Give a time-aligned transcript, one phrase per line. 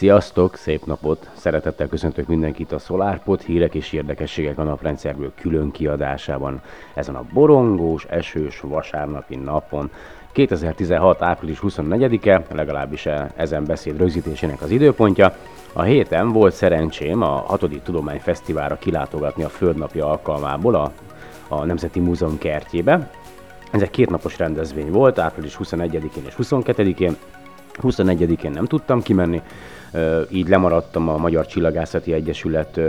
[0.00, 1.30] Sziasztok, szép napot!
[1.36, 6.60] Szeretettel köszöntök mindenkit a SolarPod hírek és érdekességek a naprendszerből külön kiadásában.
[6.94, 9.90] Ezen a borongós, esős vasárnapi napon
[10.32, 11.22] 2016.
[11.22, 15.36] április 24-e, legalábbis e- ezen beszéd rögzítésének az időpontja.
[15.72, 17.82] A héten volt szerencsém a 6.
[17.82, 20.92] Tudományfesztiválra kilátogatni a Földnapja alkalmából a,
[21.48, 23.10] a Nemzeti Múzeum kertjébe.
[23.70, 27.16] Ez egy kétnapos rendezvény volt, április 21-én és 22-én.
[27.82, 29.42] 21-én nem tudtam kimenni,
[30.28, 32.80] így lemaradtam a Magyar Csillagászati Egyesület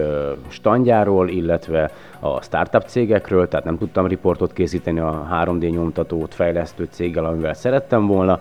[0.47, 7.25] standjáról, illetve a startup cégekről, tehát nem tudtam riportot készíteni a 3D nyomtatót fejlesztő céggel,
[7.25, 8.39] amivel szerettem volna.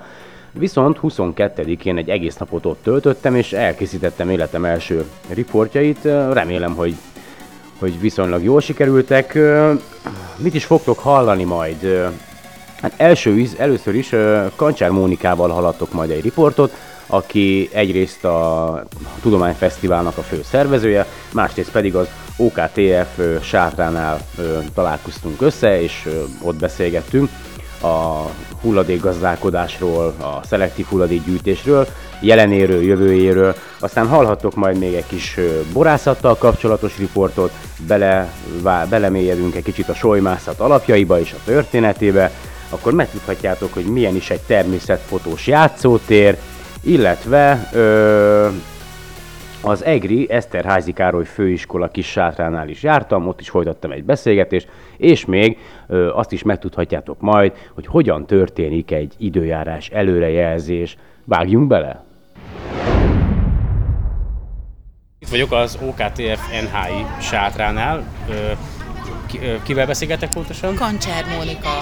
[0.53, 6.05] Viszont 22-én egy egész napot ott töltöttem, és elkészítettem életem első riportjait.
[6.33, 6.95] Remélem, hogy,
[7.79, 9.39] hogy viszonylag jól sikerültek.
[10.37, 12.11] Mit is fogtok hallani majd?
[12.83, 14.15] Hát első, először is
[14.57, 16.73] Kancsár Mónikával haladtok majd egy riportot,
[17.07, 18.83] aki egyrészt a
[19.23, 24.21] Tudományfesztiválnak a fő szervezője, másrészt pedig az OKTF sátránál
[24.74, 26.09] találkoztunk össze, és
[26.43, 27.30] ott beszélgettünk
[27.82, 28.27] a
[28.60, 31.87] hulladékgazdálkodásról, a szelektív hulladékgyűjtésről,
[32.21, 33.55] jelenéről, jövőjéről.
[33.79, 35.37] Aztán hallhattok majd még egy kis
[35.73, 37.52] borászattal kapcsolatos riportot,
[37.87, 38.33] bele,
[38.88, 42.30] belemélyedünk egy kicsit a solymászat alapjaiba és a történetébe,
[42.71, 46.37] akkor megtudhatjátok, hogy milyen is egy természetfotós játszótér,
[46.82, 48.49] illetve ö,
[49.62, 55.24] az EGRI Eszterházi Károly főiskola kis sátránál is jártam, ott is folytattam egy beszélgetést, és
[55.24, 60.96] még ö, azt is megtudhatjátok majd, hogy hogyan történik egy időjárás előrejelzés.
[61.24, 62.05] Vágjunk bele!
[65.19, 68.05] Itt vagyok az OKTF NHI sátránál.
[68.31, 68.53] Ö,
[69.62, 70.75] kivel beszélgetek pontosan?
[70.75, 71.78] Kancsár Mónika.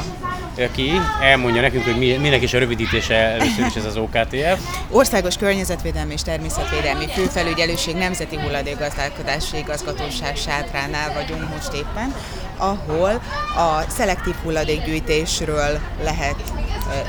[0.65, 0.91] Aki
[1.23, 4.61] elmondja nekünk, hogy mi, minek is a rövidítése először is ez az OKTF.
[4.91, 12.15] Országos Környezetvédelmi és Természetvédelmi Főfelügyelőség Nemzeti Hulladékgazdálkodási Igazgatóság sátránál vagyunk most éppen,
[12.59, 13.23] ahol
[13.57, 16.37] a szelektív hulladékgyűjtésről lehet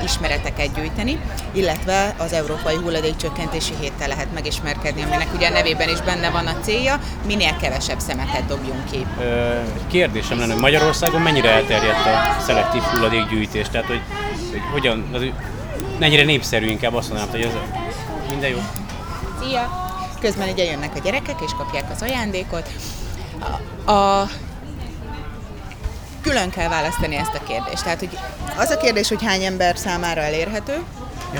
[0.04, 1.20] ismereteket gyűjteni,
[1.52, 6.60] illetve az Európai Hulladékcsökkentési Héttel lehet megismerkedni, aminek ugye a nevében is benne van a
[6.60, 9.06] célja, minél kevesebb szemetet dobjunk ki.
[9.88, 13.68] Kérdésem lenne, hogy Magyarországon mennyire elterjedt a szelektív hulladékgyűjtés?
[13.68, 14.00] Tehát, hogy,
[14.50, 15.22] hogy hogyan, az,
[15.98, 17.52] mennyire népszerű inkább azt mondanám, hogy ez
[18.30, 18.58] minden jó?
[19.40, 19.88] Szia!
[20.20, 22.70] Közben ide jönnek a gyerekek és kapják az ajándékot.
[23.86, 24.28] A, a
[26.30, 27.82] külön kell választani ezt a kérdést.
[27.82, 28.18] Tehát, hogy
[28.56, 30.74] az a kérdés, hogy hány ember számára elérhető,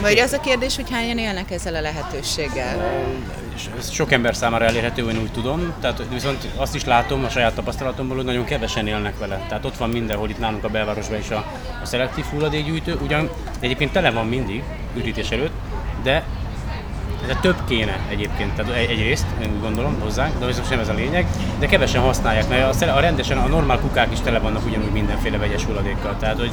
[0.01, 3.03] vagy az a kérdés, hogy hányan élnek ezzel a lehetőséggel?
[3.93, 5.73] Sok ember számára elérhető, én úgy tudom.
[5.81, 9.45] Tehát viszont azt is látom a saját tapasztalatomból, hogy nagyon kevesen élnek vele.
[9.49, 11.45] Tehát ott van mindenhol itt nálunk a belvárosban is a,
[11.83, 12.99] a szelektív hulladékgyűjtő.
[13.03, 13.31] Ugyan
[13.61, 14.63] egyébként tele van mindig
[14.97, 15.55] ürítés előtt,
[16.03, 16.25] de
[17.29, 20.95] ez több kéne egyébként, tehát egyrészt, én úgy gondolom hozzánk, de viszont nem ez a
[20.95, 21.27] lényeg,
[21.59, 25.65] de kevesen használják, mert a, rendesen, a normál kukák is tele vannak ugyanúgy mindenféle vegyes
[25.65, 26.53] hulladékkal, tehát hogy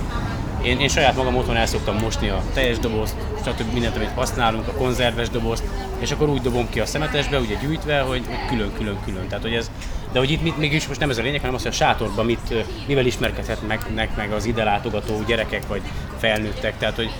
[0.63, 3.73] én, én saját magam otthon el szoktam mosni a teljes dobozt, stb.
[3.73, 5.63] mindent, amit használunk, a konzerves dobozt,
[5.99, 9.27] és akkor úgy dobom ki a szemetesbe, ugye gyűjtve, hogy külön-külön-külön.
[9.27, 9.71] Tehát, hogy ez,
[10.11, 12.25] de hogy itt mit, mégis most nem ez a lényeg, hanem az, hogy a sátorban
[12.25, 12.53] mit,
[12.87, 15.81] mivel ismerkedhetnek meg az ide látogató gyerekek vagy
[16.17, 16.77] felnőttek.
[16.77, 17.11] Tehát, hogy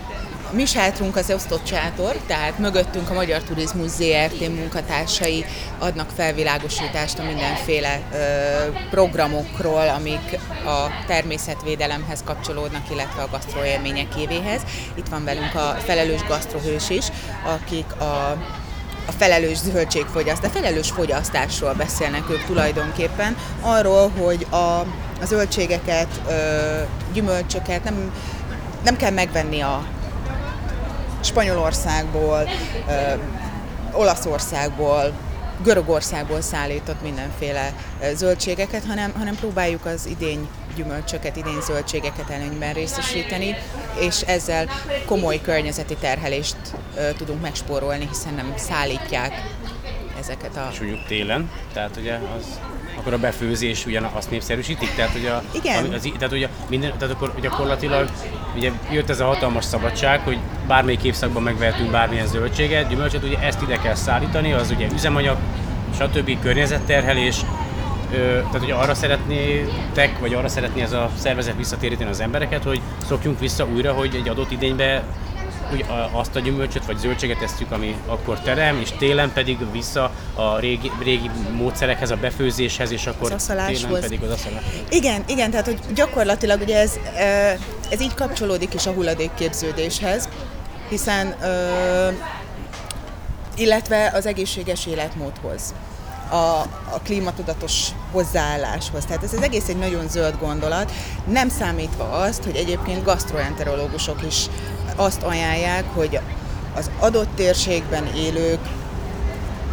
[0.52, 5.46] mi sátrunk az osztott sátor, tehát mögöttünk a Magyar Turizmus ZRT munkatársai
[5.80, 8.18] adnak felvilágosítást a mindenféle ö,
[8.90, 14.06] programokról, amik a természetvédelemhez kapcsolódnak, illetve a gasztroélmények.
[14.96, 17.06] Itt van velünk a felelős gasztrohős is,
[17.46, 18.38] akik a
[19.08, 26.34] a felelős zöldségfogyaszt, a felelős fogyasztásról beszélnek ők tulajdonképpen, arról, hogy a, a zöldségeket, ö,
[27.14, 28.12] gyümölcsöket nem,
[28.84, 29.86] nem kell megvenni a
[31.28, 32.50] Spanyolországból,
[33.92, 35.14] Olaszországból,
[35.64, 37.74] Görögországból szállított mindenféle
[38.14, 43.56] zöldségeket, hanem, hanem próbáljuk az idény gyümölcsöket, idény zöldségeket előnyben részesíteni,
[44.00, 44.68] és ezzel
[45.06, 46.56] komoly környezeti terhelést
[47.18, 49.34] tudunk megspórolni, hiszen nem szállítják
[50.20, 50.70] ezeket a...
[50.72, 52.60] És télen, tehát ugye az
[52.98, 54.96] akkor a befőzés ugyan azt népszerűsítik?
[54.96, 55.94] Tehát, hogy a, Igen.
[55.94, 58.10] Az, tehát, hogy a, minden, tehát akkor gyakorlatilag
[58.56, 63.62] ugye jött ez a hatalmas szabadság, hogy bármelyik évszakban megvehetünk bármilyen zöldséget, gyümölcsöt, ugye ezt
[63.62, 65.38] ide kell szállítani, az ugye üzemanyag,
[65.98, 66.40] stb.
[66.42, 67.42] környezetterhelés,
[68.12, 73.40] tehát hogy arra szeretnétek, vagy arra szeretné ez a szervezet visszatéríteni az embereket, hogy szokjunk
[73.40, 75.04] vissza újra, hogy egy adott idénybe
[75.37, 75.37] hogy
[76.12, 80.92] azt a gyümölcsöt vagy zöldséget esztjük, ami akkor terem, és télen pedig vissza a régi,
[81.04, 84.64] régi módszerekhez, a befőzéshez, és akkor télen pedig az aszalás.
[84.90, 87.00] Igen, igen, tehát hogy gyakorlatilag ugye ez,
[87.90, 90.30] ez így kapcsolódik is a hulladékképződéshez,
[90.90, 91.36] hiszen
[93.56, 95.74] illetve az egészséges életmódhoz
[96.30, 96.62] a,
[96.94, 99.06] a klímatudatos hozzáálláshoz.
[99.06, 100.92] Tehát ez az egész egy nagyon zöld gondolat,
[101.28, 104.46] nem számítva azt, hogy egyébként gastroenterológusok is
[104.98, 106.20] azt ajánlják, hogy
[106.76, 108.60] az adott térségben élők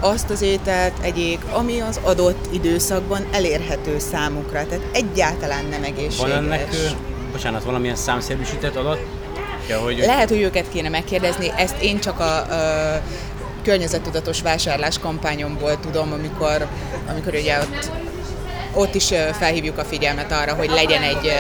[0.01, 4.67] azt az ételt egyék, ami az adott időszakban elérhető számukra.
[4.67, 6.19] Tehát egyáltalán nem egészséges.
[6.19, 6.69] Van ennek,
[7.33, 8.99] bocsánat, valamilyen számszerűsített adat?
[9.69, 9.99] Ja, hogy...
[9.99, 13.01] Lehet, hogy őket kéne megkérdezni, ezt én csak a, a
[13.63, 16.67] környezettudatos vásárlás kampányomból tudom, amikor,
[17.11, 17.91] amikor ugye ott,
[18.75, 21.33] ott is felhívjuk a figyelmet arra, hogy legyen egy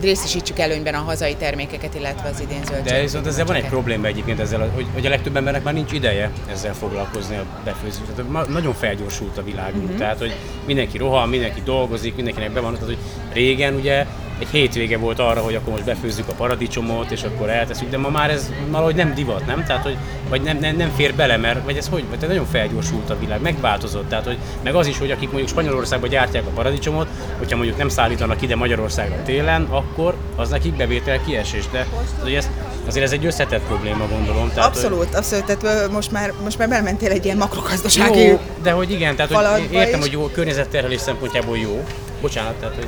[0.00, 2.92] részesítsük előnyben a hazai termékeket, illetve az idén zöldséget.
[2.92, 5.92] De viszont ezzel van egy probléma egyébként ezzel, hogy, hogy a legtöbb embernek már nincs
[5.92, 8.02] ideje ezzel foglalkozni a befőzés.
[8.16, 9.98] Tehát nagyon felgyorsult a világunk, uh-huh.
[9.98, 10.34] tehát hogy
[10.66, 12.98] mindenki rohan, mindenki dolgozik, mindenkinek be van, tehát hogy
[13.32, 14.06] régen ugye
[14.42, 18.08] egy hétvége volt arra, hogy akkor most befőzzük a paradicsomot, és akkor elteszünk, de ma
[18.08, 19.64] már ez valahogy nem divat, nem?
[19.64, 19.96] Tehát, hogy,
[20.28, 22.04] vagy nem, nem, nem fér bele, mert vagy ez hogy?
[22.10, 24.08] Vagy nagyon felgyorsult a világ, megváltozott.
[24.08, 27.08] Tehát, hogy, meg az is, hogy akik mondjuk Spanyolországban gyártják a paradicsomot,
[27.38, 31.64] hogyha mondjuk nem szállítanak ide Magyarországra télen, akkor az nekik bevétel kiesés.
[31.70, 31.86] De
[32.22, 32.50] hogy ez,
[32.86, 34.48] azért ez egy összetett probléma, gondolom.
[34.54, 35.08] Tehát, abszolút, hogy...
[35.14, 35.44] abszolút.
[35.44, 39.72] Tehát most már, most már bementél egy ilyen makrogazdasági jó, de hogy igen, tehát hogy
[39.72, 40.04] értem, is.
[40.04, 41.84] hogy jó, környezetterhelés szempontjából jó.
[42.20, 42.86] Bocsánat, tehát hogy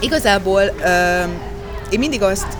[0.00, 1.30] Igazából uh,
[1.90, 2.56] én mindig azt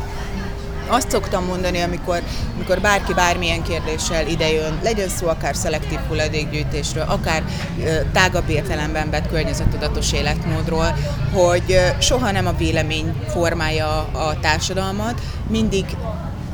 [0.90, 2.22] azt szoktam mondani, amikor,
[2.54, 9.28] amikor bárki bármilyen kérdéssel idejön, legyen szó akár szelektív hulladékgyűjtésről, akár uh, tágabb értelemben vett
[9.28, 10.94] környezettudatos életmódról,
[11.32, 15.84] hogy uh, soha nem a vélemény formálja a társadalmat, mindig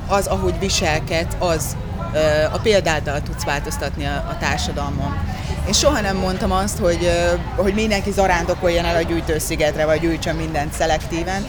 [0.08, 1.76] az, ahogy viselkedsz, az
[2.12, 5.16] uh, a példáddal tudsz változtatni a, a társadalmon.
[5.66, 7.10] Én soha nem mondtam azt, hogy,
[7.56, 11.46] hogy mindenki zarándokoljon el a gyűjtőszigetre, vagy gyűjtsön mindent szelektíven.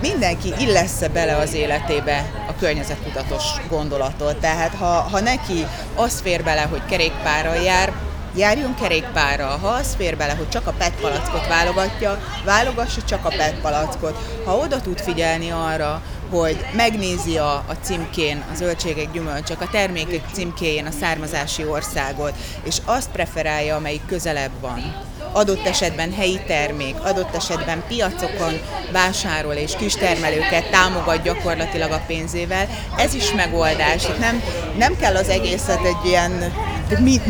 [0.00, 4.36] Mindenki illesz bele az életébe a környezettudatos gondolatot.
[4.36, 7.92] Tehát ha, ha neki az fér bele, hogy kerékpárral jár,
[8.36, 9.46] járjon kerékpárra.
[9.46, 14.42] Ha az fér bele, hogy csak a PET palackot válogatja, válogassa csak a PET palackot.
[14.44, 20.22] Ha oda tud figyelni arra, hogy megnézi a, a címkén, a zöldségek, gyümölcsök, a termékek
[20.32, 22.32] címkéjén a származási országot,
[22.62, 25.06] és azt preferálja, amelyik közelebb van.
[25.32, 28.60] Adott esetben helyi termék, adott esetben piacokon
[28.92, 32.68] vásárol és kistermelőket támogat gyakorlatilag a pénzével.
[32.96, 34.06] Ez is megoldás.
[34.18, 34.42] Nem,
[34.78, 36.52] nem kell az egészet egy ilyen,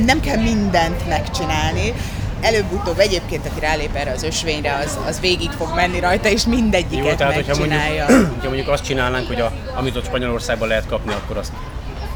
[0.05, 1.95] nem kell mindent megcsinálni,
[2.41, 7.07] előbb-utóbb egyébként, aki rálép erre az ösvényre, az, az végig fog menni rajta, és mindegyiket
[7.07, 8.05] Jó, tehát, megcsinálja.
[8.05, 11.53] Hogyha mondjuk, hogyha mondjuk azt csinálnánk, hogy a, amit ott Spanyolországban lehet kapni, akkor azt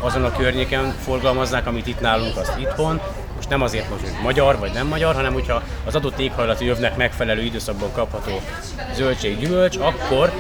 [0.01, 3.01] azon a környéken forgalmaznák, amit itt nálunk, azt itthon,
[3.53, 7.93] nem azért, hogy magyar vagy nem magyar, hanem hogyha az adott éghajlati övnek megfelelő időszakban
[7.93, 8.41] kapható
[8.95, 10.33] zöldség, gyümölcs, akkor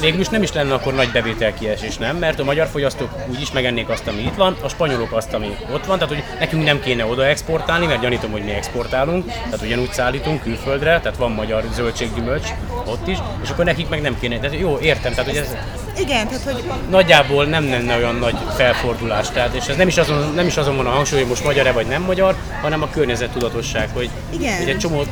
[0.00, 2.16] végül is nem is lenne akkor nagy bevételkiesés, nem?
[2.16, 5.56] Mert a magyar fogyasztók úgy is megennék azt, ami itt van, a spanyolok azt, ami
[5.72, 9.62] ott van, tehát hogy nekünk nem kéne oda exportálni, mert gyanítom, hogy mi exportálunk, tehát
[9.62, 12.48] ugyanúgy szállítunk külföldre, tehát van magyar zöldséggyümölcs
[12.86, 14.38] ott is, és akkor nekik meg nem kéne.
[14.38, 15.56] Tehát jó, értem, tehát hogy ez
[16.00, 16.70] igen, tehát hogy...
[16.90, 20.76] Nagyjából nem lenne olyan nagy felfordulás, tehát, és ez nem is azon, nem is azon
[20.76, 24.56] van a hangsúly, hogy most magyar-e vagy nem magyar, hanem a környezettudatosság, hogy, Igen.
[24.58, 25.04] hogy egy csomó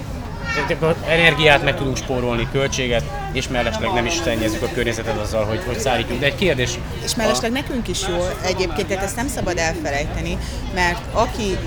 [1.09, 5.79] energiát meg tudunk spórolni, költséget, és mellesleg nem is szennyezünk a környezetet azzal, hogy, hogy
[5.79, 6.19] szállítjuk.
[6.19, 6.79] De egy kérdés...
[7.05, 7.55] És mellesleg a...
[7.55, 10.39] nekünk is jó egyébként, tehát ezt nem szabad elfelejteni,
[10.75, 11.59] mert aki,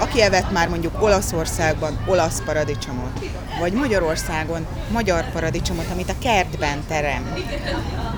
[0.00, 3.20] aki evett már mondjuk Olaszországban olasz paradicsomot,
[3.60, 7.34] vagy Magyarországon magyar paradicsomot, amit a kertben terem,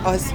[0.03, 0.35] az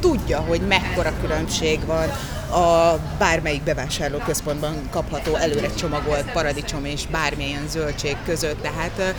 [0.00, 2.08] tudja, hogy mekkora különbség van
[2.50, 8.62] a bármelyik bevásárlóközpontban kapható előre csomagolt paradicsom és bármilyen zöldség között.
[8.62, 9.14] Tehát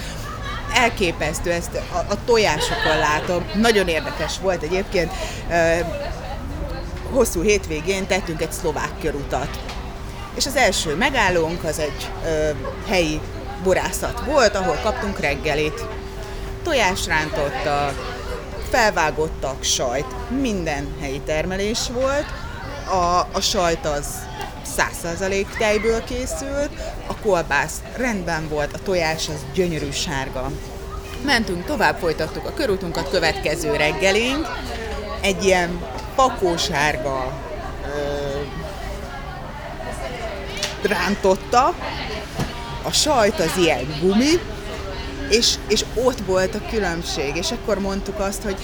[0.73, 3.45] elképesztő, ezt a, a tojásokon látom.
[3.55, 5.11] Nagyon érdekes volt egyébként.
[7.11, 9.59] Hosszú hétvégén tettünk egy szlovák körutat.
[10.35, 12.49] És az első megállónk az egy ö,
[12.87, 13.19] helyi
[13.63, 15.85] borászat volt, ahol kaptunk reggelit.
[16.63, 17.93] Tojásrántotta,
[18.69, 20.05] felvágottak sajt,
[20.41, 22.25] minden helyi termelés volt,
[22.89, 24.05] a, a sajt az
[24.77, 26.69] 100% tejből készült,
[27.07, 30.51] a kolbász rendben volt, a tojás az gyönyörű sárga.
[31.25, 34.47] Mentünk tovább, folytattuk a körútunkat, következő reggelink,
[35.21, 35.81] egy ilyen
[36.15, 37.33] pakósárga
[40.81, 41.73] rántotta,
[42.83, 44.39] a sajt az ilyen gumi,
[45.29, 48.57] és, és ott volt a különbség, és akkor mondtuk azt, hogy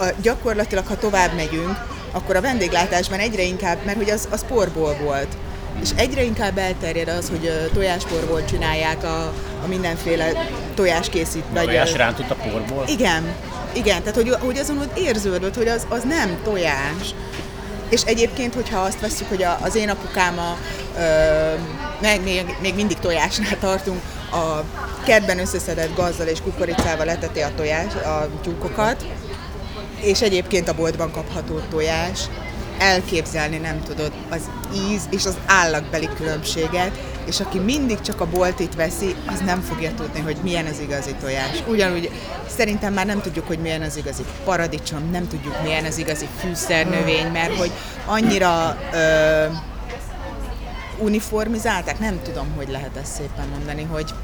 [0.00, 1.78] a, gyakorlatilag, ha tovább megyünk,
[2.12, 5.36] akkor a vendéglátásban egyre inkább, mert hogy az, az porból volt,
[5.82, 9.22] és egyre inkább elterjed az, hogy tojásporból csinálják a,
[9.64, 10.32] a mindenféle
[10.74, 11.44] tojáskészít.
[11.52, 12.84] Vagy tojás rántott a porból?
[12.86, 13.34] Igen,
[13.72, 17.14] igen, tehát hogy, hogy azon ott érződött, hogy az, az nem tojás.
[17.88, 20.56] és egyébként, hogyha azt veszük, hogy a, az én apukám a,
[20.98, 21.02] ö,
[22.00, 24.00] meg még, még mindig tojásnál tartunk,
[24.32, 24.64] a
[25.04, 29.04] kertben összeszedett gazdal és kukoricával leteti a tojás, a tyúkokat,
[30.02, 32.20] és egyébként a boltban kapható tojás,
[32.78, 34.40] elképzelni nem tudod az
[34.74, 36.90] íz és az állagbeli különbséget,
[37.26, 41.14] és aki mindig csak a boltit veszi, az nem fogja tudni, hogy milyen az igazi
[41.20, 41.62] tojás.
[41.68, 42.10] Ugyanúgy
[42.56, 47.26] szerintem már nem tudjuk, hogy milyen az igazi paradicsom, nem tudjuk, milyen az igazi fűszernövény,
[47.32, 47.70] mert hogy
[48.06, 49.44] annyira ö,
[50.98, 54.14] uniformizálták, nem tudom, hogy lehet ezt szépen mondani, hogy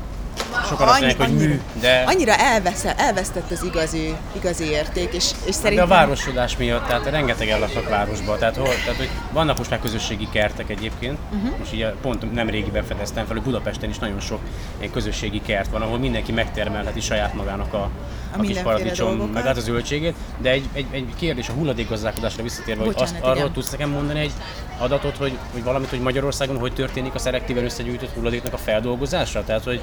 [0.68, 2.04] Sokan azt mondják, hogy mű, de...
[2.06, 5.86] Annyira elveszel, elvesztett az igazi, igazi érték, és, és De szerintem...
[5.86, 10.28] a városodás miatt, tehát rengeteg laknak városban, tehát, hol, tehát hogy vannak most már közösségi
[10.32, 11.58] kertek egyébként, uh-huh.
[11.62, 14.40] és így pont nem régiben fedeztem fel, hogy Budapesten is nagyon sok
[14.78, 17.90] ilyen közösségi kert van, ahol mindenki megtermelheti saját magának a,
[18.32, 19.32] a, a kis paradicsom, dolgokat.
[19.32, 23.36] meg hát a zöldségét, de egy, egy, egy kérdés a hulladékgazdálkodásra visszatérve, hogy Bocsánat, azt,
[23.36, 24.32] arról tudsz nekem mondani egy
[24.78, 29.44] adatot, hogy, hogy valamit, hogy Magyarországon hogy történik a szelektíven összegyűjtött hulladéknak a feldolgozása?
[29.44, 29.80] Tehát, hogy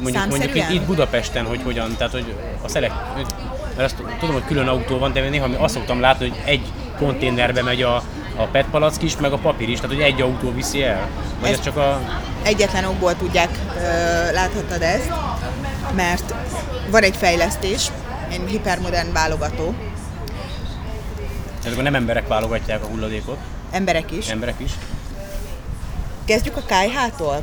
[0.00, 2.92] mondjuk, mondjuk itt, itt Budapesten, hogy hogyan, tehát hogy a szelek,
[3.76, 6.62] mert azt tudom, hogy külön autó van, de néha azt szoktam látni, hogy egy
[6.98, 8.02] konténerbe megy a,
[8.36, 11.08] a PET palack is, meg a papír is, tehát hogy egy autó viszi el.
[11.40, 12.00] Vagy ez, Ez- csak a...
[12.42, 13.80] egyetlen okból tudják, ö,
[14.32, 15.12] láthattad ezt,
[15.94, 16.34] mert
[16.90, 17.90] van egy fejlesztés,
[18.30, 19.74] egy hipermodern válogató,
[21.58, 23.38] Tehát akkor nem emberek válogatják a hulladékot,
[23.70, 24.28] emberek is.
[24.28, 24.70] emberek is.
[26.24, 27.42] Kezdjük a KH-tól?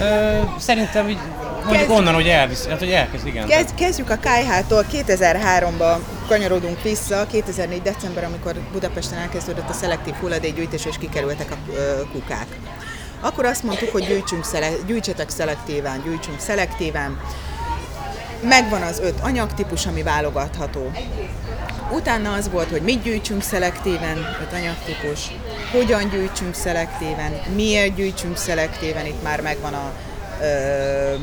[0.00, 1.98] Ö, szerintem így mondjuk Kezdjük.
[1.98, 3.46] onnan, hogy elvisz, hát hogy elkezd, igen.
[3.46, 7.82] Kezd, kezdjük a KH-tól, 2003-ba kanyarodunk vissza, 2004.
[7.82, 11.56] december, amikor Budapesten elkezdődött a szelektív hulladékgyűjtés, és kikerültek a
[12.12, 12.46] kukák.
[13.20, 17.20] Akkor azt mondtuk, hogy gyűjtsünk szele, gyűjtsetek szelektíven, gyűjtsünk szelektíven.
[18.48, 20.90] Megvan az öt anyagtípus, ami válogatható.
[21.92, 25.30] Utána az volt, hogy mit gyűjtsünk szelektíven, öt anyagtípus,
[25.72, 29.92] hogyan gyűjtsünk szelektíven, miért gyűjtsünk szelektíven, itt már megvan a,
[30.42, 31.14] ö,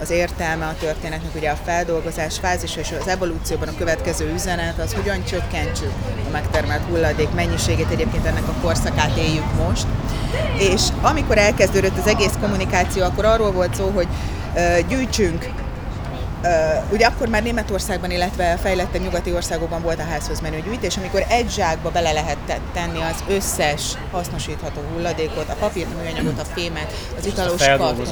[0.00, 4.92] az értelme a történetnek, ugye a feldolgozás fázisa és az evolúcióban a következő üzenet az,
[4.92, 5.92] hogyan csökkentsük
[6.28, 9.86] a megtermelt hulladék mennyiségét, egyébként ennek a korszakát éljük most.
[10.58, 14.08] És amikor elkezdődött az egész kommunikáció, akkor arról volt szó, hogy
[14.56, 15.48] ö, gyűjtsünk
[16.92, 21.50] ugye akkor már Németországban, illetve fejlettebb nyugati országokban volt a házhoz menő gyűjtés, amikor egy
[21.50, 26.92] zsákba bele lehet te- tenni az összes hasznosítható hulladékot, a papírt, a műanyagot, a fémet,
[27.18, 28.10] az italos kartondobozt.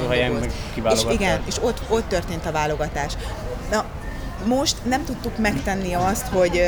[0.93, 3.13] És igen, és ott, ott történt a válogatás.
[3.71, 3.85] Na,
[4.45, 6.61] most nem tudtuk megtenni azt, hogy,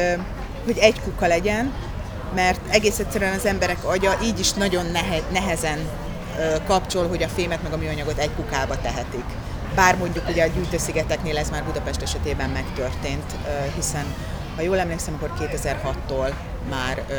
[0.66, 1.74] hogy egy kuka legyen,
[2.36, 5.78] mert egész egyszerűen az emberek agya így is nagyon nehe, nehezen
[6.68, 9.24] kapcsol, hogy a fémet meg a műanyagot egy kukába tehetik.
[9.78, 13.36] Bár mondjuk ugye a gyűjtőszigeteknél ez már Budapest esetében megtörtént,
[13.76, 14.06] hiszen
[14.56, 16.34] ha jól emlékszem, akkor 2006-tól
[16.70, 17.14] már, ö,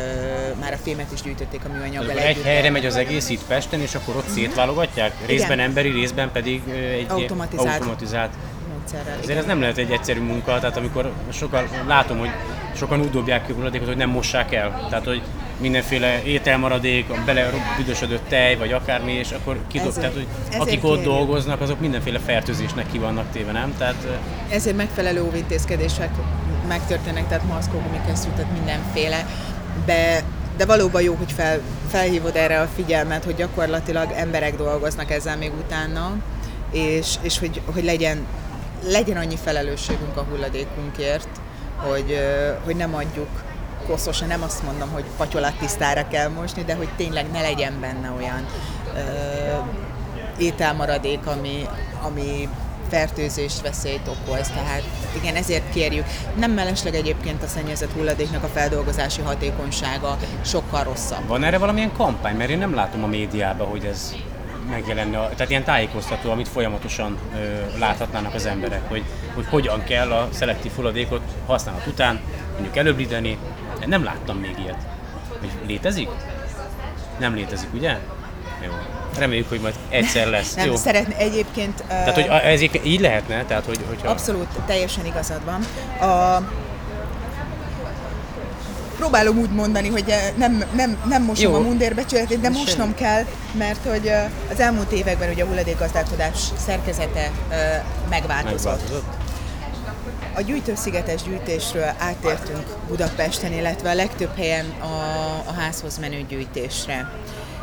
[0.61, 2.45] már a fémet is gyűjtötték a műanyaggal egy együtt.
[2.45, 5.12] helyre megy az egész itt Pesten, és akkor ott szétválogatják?
[5.27, 5.69] Részben Igen.
[5.69, 7.69] emberi, részben pedig egy Automatizált.
[7.81, 8.33] automatizált.
[8.73, 9.07] módszerrel.
[9.12, 9.37] Ezért igen.
[9.38, 12.31] ez nem lehet egy egyszerű munka, tehát amikor sokan, látom, hogy
[12.77, 14.87] sokan úgy dobják ki a hulladékot, hogy nem mossák el.
[14.91, 15.23] Tehát, hogy
[15.59, 20.27] mindenféle ételmaradék, a bele büdösödött tej, vagy akármi, és akkor kidob, tehát, hogy
[20.59, 21.12] akik ott kérjük.
[21.12, 23.75] dolgoznak, azok mindenféle fertőzésnek ki vannak téve, nem?
[23.79, 24.07] Tehát
[24.50, 26.11] ezért megfelelő óvintézkedések
[26.69, 29.27] megtörténnek, tehát maszkok, gumikesztyű, tehát mindenféle,
[29.87, 30.23] de,
[30.57, 35.53] de valóban jó, hogy fel, felhívod erre a figyelmet, hogy gyakorlatilag emberek dolgoznak ezzel még
[35.65, 36.17] utána,
[36.73, 38.27] és, és hogy, hogy legyen,
[38.88, 41.29] legyen annyi felelősségünk a hulladékunkért,
[41.77, 42.19] hogy,
[42.65, 43.29] hogy nem adjuk
[43.88, 48.47] koszosan, nem azt mondom, hogy patyolattisztára kell mosni, de hogy tényleg ne legyen benne olyan
[48.95, 49.00] ö,
[50.38, 51.66] ételmaradék, ami,
[52.02, 52.49] ami
[52.90, 54.49] fertőzést, veszélyt okoz.
[54.49, 54.83] Tehát
[55.21, 56.04] igen, ezért kérjük.
[56.38, 61.26] Nem mellesleg egyébként a szennyezett hulladéknak a feldolgozási hatékonysága sokkal rosszabb.
[61.26, 62.37] van erre valamilyen kampány?
[62.37, 64.14] Mert én nem látom a médiában, hogy ez
[64.71, 69.02] megjelenne, tehát ilyen tájékoztató, amit folyamatosan ö, láthatnának az emberek, hogy,
[69.35, 72.21] hogy hogyan kell a szelektív hulladékot használat után
[72.52, 73.38] mondjuk előbbíteni.
[73.87, 74.87] Nem láttam még ilyet.
[75.66, 76.08] Létezik?
[77.18, 77.99] Nem létezik, ugye?
[78.64, 78.70] Jó.
[79.18, 80.54] Reméljük, hogy majd egyszer lesz.
[80.54, 80.76] Nem, Jó.
[80.76, 81.85] szeretne egyébként...
[81.88, 83.44] Tehát, hogy ez így lehetne?
[83.44, 84.08] Tehát, hogy, hogyha...
[84.08, 85.62] Abszolút, teljesen igazad van.
[86.11, 86.42] A...
[88.97, 91.58] Próbálom úgy mondani, hogy nem, nem, nem mosom Jó.
[91.58, 94.12] a mundérbecsületét, de mosnom kell, mert hogy
[94.52, 97.30] az elmúlt években ugye a hulladékgazdálkodás szerkezete
[98.11, 98.64] megváltozott.
[98.64, 99.18] megváltozott.
[100.38, 104.85] A gyűjtőszigetes gyűjtésről átértünk Budapesten, illetve a legtöbb helyen a,
[105.49, 107.11] a házhoz menő gyűjtésre.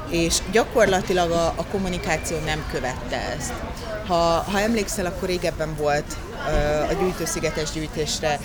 [0.09, 3.53] És gyakorlatilag a, a kommunikáció nem követte ezt.
[4.07, 6.17] Ha, ha emlékszel, akkor régebben volt
[6.89, 8.39] a gyűjtőszigetes gyűjtésre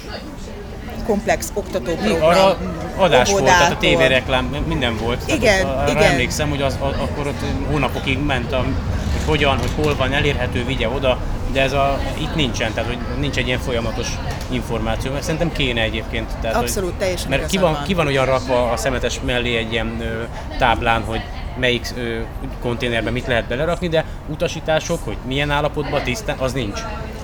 [1.06, 2.22] komplex oktatóprogram.
[2.22, 2.58] Arra,
[2.96, 5.22] adás volt, tehát a tévéreklám, minden volt.
[5.26, 6.02] Igen, ott, arra igen.
[6.02, 10.64] emlékszem, hogy az, a, akkor ott hónapokig ment, a, hogy hogyan, hogy hol van elérhető,
[10.64, 11.18] vigye oda,
[11.52, 14.08] de ez a, itt nincsen, tehát hogy nincs egy ilyen folyamatos
[14.50, 16.30] információ, mert szerintem kéne egyébként.
[16.40, 17.82] Tehát, Abszolút, hogy, teljesen Mert ki van, van.
[17.82, 20.22] ki van olyan rakva a szemetes mellé egy ilyen ö,
[20.58, 21.20] táblán, hogy
[21.58, 22.18] melyik ö,
[22.60, 26.80] konténerbe mit lehet belerakni, de utasítások, hogy milyen állapotban tisztán, az nincs.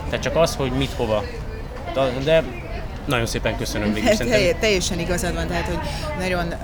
[0.08, 1.22] Tehát csak az, hogy mit hova.
[2.24, 2.42] De,
[3.06, 4.08] nagyon szépen köszönöm végül.
[4.08, 5.78] Hát, Szerintem telj- teljesen igazad van, tehát hogy
[6.18, 6.54] nagyon,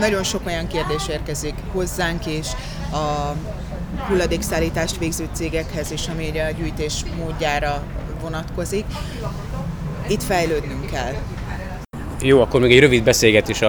[0.00, 2.46] nagyon sok olyan kérdés érkezik hozzánk is
[2.92, 3.34] a
[4.08, 7.82] hulladékszállítást végző cégekhez is, ami a gyűjtés módjára
[8.20, 8.84] vonatkozik.
[10.08, 11.14] Itt fejlődnünk kell.
[12.22, 13.68] Jó, akkor még egy rövid beszélgetés a,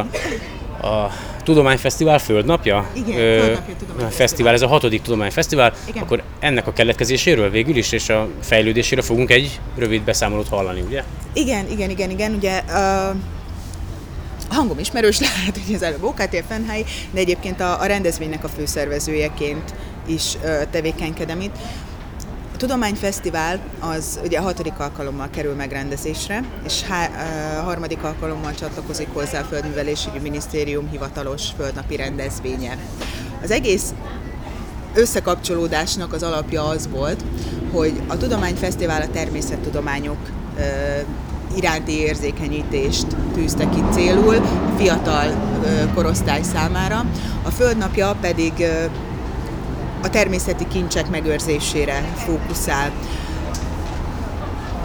[0.88, 1.12] a
[1.44, 2.90] Tudományfesztivál Földnapja.
[2.94, 4.12] Igen, Ö, Földnapja Tudományfesztivál.
[4.12, 5.74] Fesztivál, ez a hatodik Tudományfesztivál.
[5.86, 6.04] Igen.
[6.04, 11.04] Akkor ennek a keletkezéséről végül is, és a fejlődéséről fogunk egy rövid beszámolót hallani, ugye?
[11.34, 13.16] Igen, igen, igen, igen, ugye uh,
[14.50, 18.48] a hangom ismerős lehet, hogy az előbb OKT Fenhely, de egyébként a, a rendezvénynek a
[18.48, 19.74] főszervezőjeként
[20.06, 20.38] is
[20.72, 21.56] tevékenykedem itt.
[22.54, 27.10] A Tudományfesztivál az ugye a hatodik alkalommal kerül megrendezésre, és há,
[27.64, 32.78] harmadik alkalommal csatlakozik hozzá a Földművelésügyi Minisztérium hivatalos földnapi rendezvénye.
[33.44, 33.94] Az egész
[34.94, 37.24] összekapcsolódásnak az alapja az volt,
[37.72, 40.18] hogy a Tudományfesztivál a természettudományok
[41.56, 44.36] iránti érzékenyítést tűzte ki célul
[44.78, 45.28] fiatal
[45.94, 47.06] korosztály számára,
[47.44, 48.54] a Földnapja pedig
[50.04, 52.92] a természeti kincsek megőrzésére fókuszál.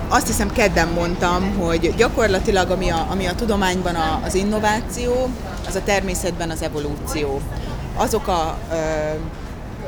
[0.08, 5.30] Azt hiszem kedden mondtam, hogy gyakorlatilag ami a, ami a tudományban a, az innováció,
[5.68, 7.40] az a természetben az evolúció.
[7.96, 8.74] Azok a ö,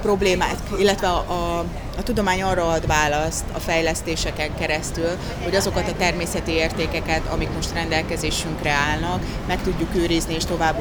[0.00, 1.64] problémák, illetve a, a,
[1.98, 5.10] a tudomány arra ad választ a fejlesztéseken keresztül,
[5.42, 10.76] hogy azokat a természeti értékeket, amik most rendelkezésünkre állnak, meg tudjuk őrizni és tovább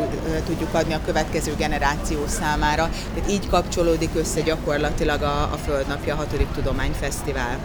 [0.45, 2.89] tudjuk adni a következő generáció számára.
[3.13, 7.57] Tehát így kapcsolódik össze gyakorlatilag a, a Földnapja, a hatodik tudományfesztivál.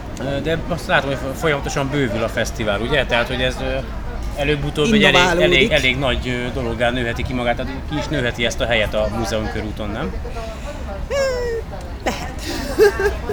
[0.43, 3.05] De azt látom, hogy folyamatosan bővül a fesztivál, ugye?
[3.05, 3.55] Tehát, hogy ez
[4.35, 8.59] előbb-utóbb egy elég, elég, elég nagy dologgá nőheti ki magát, tehát ki is nőheti ezt
[8.59, 10.13] a helyet a múzeum körúton, nem?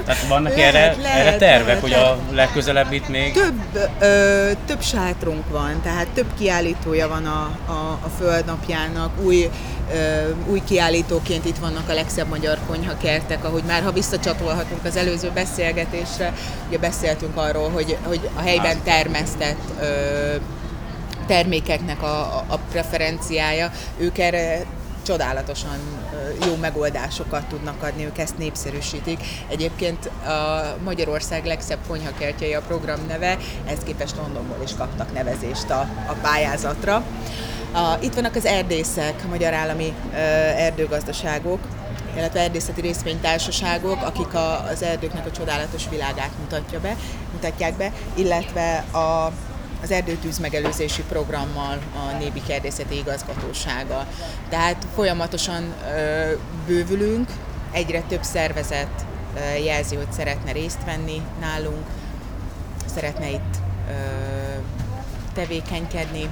[0.04, 2.06] Tehát vannak Lehet, erre, lehet, erre tervek, lehet, hogy lehet.
[2.06, 3.32] a legközelebb itt még...
[3.32, 9.50] Több, ö, több sátrunk van, tehát több kiállítója van a, a, a Földnapjának, új,
[9.92, 9.96] ö,
[10.50, 16.32] új kiállítóként itt vannak a legszebb magyar konyhakertek, ahogy már ha visszacsatolhatunk az előző beszélgetésre,
[16.68, 20.34] ugye beszéltünk arról, hogy, hogy a helyben termesztett ö,
[21.26, 24.64] termékeknek a, a- preferenciája, ők erre
[25.06, 25.78] csodálatosan
[26.46, 29.20] jó megoldásokat tudnak adni, ők ezt népszerűsítik.
[29.48, 35.80] Egyébként a Magyarország legszebb konyhakertjei a program neve, ehhez képest Londonból is kaptak nevezést a,
[36.06, 37.04] a pályázatra.
[37.72, 40.16] A, itt vannak az erdészek, Magyar Állami ö,
[40.56, 41.60] Erdőgazdaságok,
[42.16, 46.96] illetve erdészeti részvénytársaságok, akik a, az erdőknek a csodálatos világát mutatja be,
[47.32, 49.32] mutatják be, illetve a,
[49.82, 54.06] az erdőtűz megelőzési programmal a Nébi Erdészeti Igazgatósága.
[54.48, 55.74] Tehát folyamatosan
[56.66, 57.28] bővülünk,
[57.72, 59.06] egyre több szervezet
[59.64, 61.86] jelzi, hogy szeretne részt venni nálunk,
[62.94, 63.56] szeretne itt
[65.34, 66.28] tevékenykedni.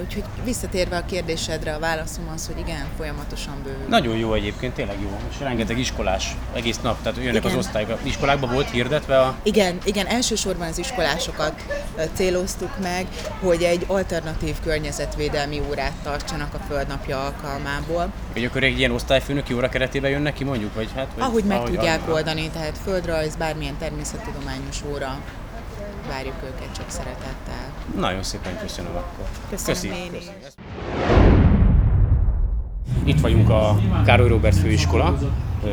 [0.00, 3.88] Úgyhogy visszatérve a kérdésedre, a válaszom az, hogy igen, folyamatosan bővül.
[3.88, 5.18] Nagyon jó egyébként, tényleg jó.
[5.30, 7.50] És rengeteg iskolás egész nap, tehát jönnek Igen.
[7.50, 7.98] az osztályba.
[8.02, 9.34] Iskolákban volt hirdetve a...
[9.42, 11.62] Igen, igen, elsősorban az iskolásokat
[12.14, 13.06] céloztuk meg,
[13.40, 18.12] hogy egy alternatív környezetvédelmi órát tartsanak a Földnapja alkalmából.
[18.32, 20.74] Hogy akkor egy ilyen osztályfőnöki óra keretében jönnek ki mondjuk?
[20.74, 25.18] Vagy hát, vagy, Ahogy meg tudják ahogy- oldani, tehát földrajz, bármilyen természettudományos óra,
[26.08, 27.72] várjuk őket csak szeretettel.
[27.96, 29.26] Nagyon szépen köszönöm akkor.
[29.50, 29.88] Köszönöm Köszi.
[29.88, 30.24] én is.
[33.04, 35.18] Itt vagyunk a Károly Robert főiskola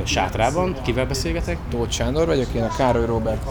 [0.04, 0.76] sátrában.
[0.84, 1.58] Kivel beszélgetek?
[1.70, 3.42] Tóth Sándor vagyok, én a Károly Róbert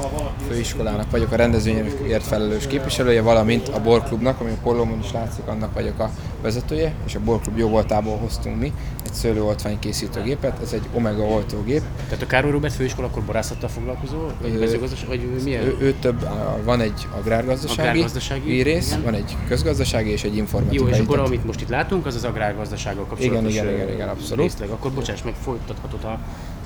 [0.48, 5.74] főiskolának vagyok a rendezvényért felelős képviselője, valamint a Borklubnak, ami a pollómon is látszik, annak
[5.74, 6.10] vagyok a
[6.42, 8.72] vezetője, és a Borklub jó voltából hoztunk mi
[9.12, 11.82] egy szőlőoltvány készítőgépet, ez egy Omega oltógép.
[12.04, 14.26] Tehát a Károly Robert főiskola akkor borászattal foglalkozó?
[14.40, 15.08] Vagy mezőgazdaság?
[15.08, 15.62] Vagy milyen?
[15.64, 16.28] Ő, ő több,
[16.64, 19.02] van egy agrárgazdasági, Agrárgazdasági, rész, igen.
[19.02, 20.86] van egy közgazdasági és egy informatikai.
[20.86, 23.94] Jó, és akkor tehát- amit most itt látunk, az az agrárgazdasággal kapcsolatos Igen, igen, igen,
[23.94, 24.44] igen, abszolút.
[24.44, 24.68] részleg.
[24.68, 26.18] Akkor bocsáss meg, folytathatod a...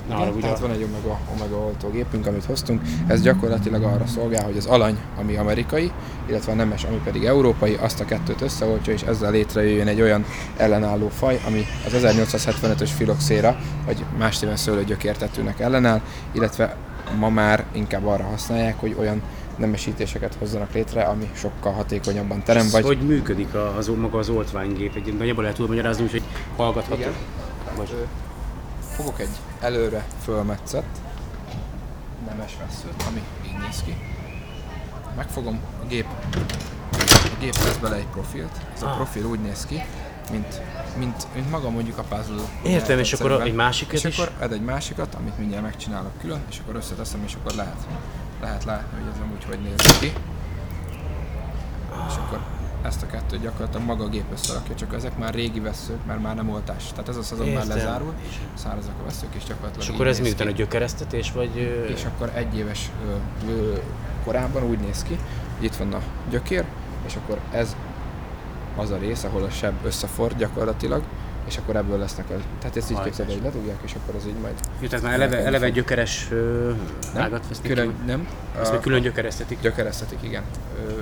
[0.07, 2.81] Na, arra, Igen, ugye tehát a- van egy Omega, Omega oltógépünk, amit hoztunk.
[3.07, 5.91] Ez gyakorlatilag arra szolgál, hogy az alany, ami amerikai,
[6.25, 10.25] illetve a nemes, ami pedig európai, azt a kettőt összeoltja, és ezzel létrejöjjön egy olyan
[10.57, 16.75] ellenálló faj, ami az 1875-ös filoxéra, vagy más néven szőlőgyökértetőnek ellenáll, illetve
[17.19, 19.21] ma már inkább arra használják, hogy olyan
[19.57, 24.95] nemesítéseket hozzanak létre, ami sokkal hatékonyabban terem, Ez vagy Hogy működik az, maga az oltványgép?
[24.95, 26.21] Egy, nagyjából el tudom magyarázni, hogy
[26.55, 26.95] hallgatható.
[27.01, 27.11] Igen.
[27.77, 27.81] Ö,
[28.97, 29.29] fogok egy
[29.59, 30.97] előre fölmetszett
[32.29, 33.95] nemes veszőt, ami így néz ki.
[35.15, 36.05] Megfogom a gép,
[36.91, 38.95] a gép tesz bele egy profilt, ez a Ah.
[38.95, 39.83] profil úgy néz ki,
[40.31, 40.61] mint,
[40.97, 42.41] mint, mint maga mondjuk a puzzle.
[42.63, 44.17] Értem, és akkor egy másikat és is?
[44.17, 47.87] akkor ed egy másikat, amit mindjárt megcsinálok külön, és akkor összeteszem, és akkor lehet,
[48.41, 50.13] lehet látni, hogy ez amúgy hogy néz ki.
[52.09, 52.39] És akkor
[52.87, 56.35] ezt a kettőt gyakorlatilag maga a gép összerakja, csak ezek már régi veszők, mert már
[56.35, 56.83] nem oltás.
[56.91, 58.13] Tehát ez a szezon már lezárul,
[58.53, 60.55] szárazak a veszők, és gyakorlatilag És akkor ez miután a ki.
[60.55, 61.55] gyökeresztetés, vagy...
[61.89, 63.73] És akkor egy éves ö, ö,
[64.23, 65.17] korában úgy néz ki,
[65.55, 66.63] hogy itt van a gyökér,
[67.05, 67.75] és akkor ez
[68.75, 71.03] az a rész, ahol a seb összeford gyakorlatilag,
[71.47, 72.41] és akkor ebből lesznek el.
[72.59, 74.53] Tehát ezt így képzeld, hogy ledugják, és akkor az így majd...
[74.79, 76.71] Jó, tehát már eleve, eleve egy gyökeres ö,
[77.15, 78.05] ágat vesznek külön, ki?
[78.05, 78.27] nem.
[78.59, 79.61] Ezt A- még külön gyökeresztetik.
[79.61, 80.43] Gyökeresztetik, igen.
[80.87, 81.01] Ö,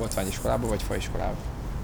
[0.00, 1.36] oltványiskolába vagy faiskolába.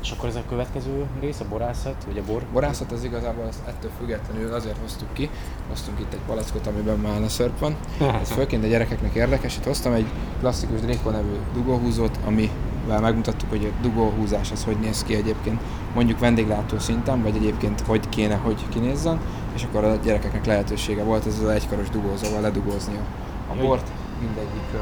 [0.03, 2.43] És akkor ez a következő rész, a borászat, vagy a bor?
[2.53, 5.31] Borászat az igazából azt ettől függetlenül azért hoztuk ki.
[5.69, 7.77] Hoztunk itt egy palackot, amiben már szörp van.
[8.21, 9.57] Ez főként a gyerekeknek érdekes.
[9.57, 10.07] Itt hoztam egy
[10.39, 15.61] klasszikus Draco nevű dugóhúzót, amivel megmutattuk, hogy a dugóhúzás az hogy néz ki egyébként.
[15.95, 19.21] Mondjuk vendéglátó szinten, vagy egyébként hogy kéne, hogy kinézzen.
[19.55, 22.99] És akkor a gyerekeknek lehetősége volt ez az egykaros dugózóval ledugózni
[23.51, 23.89] a, bort.
[24.21, 24.81] Mindegyik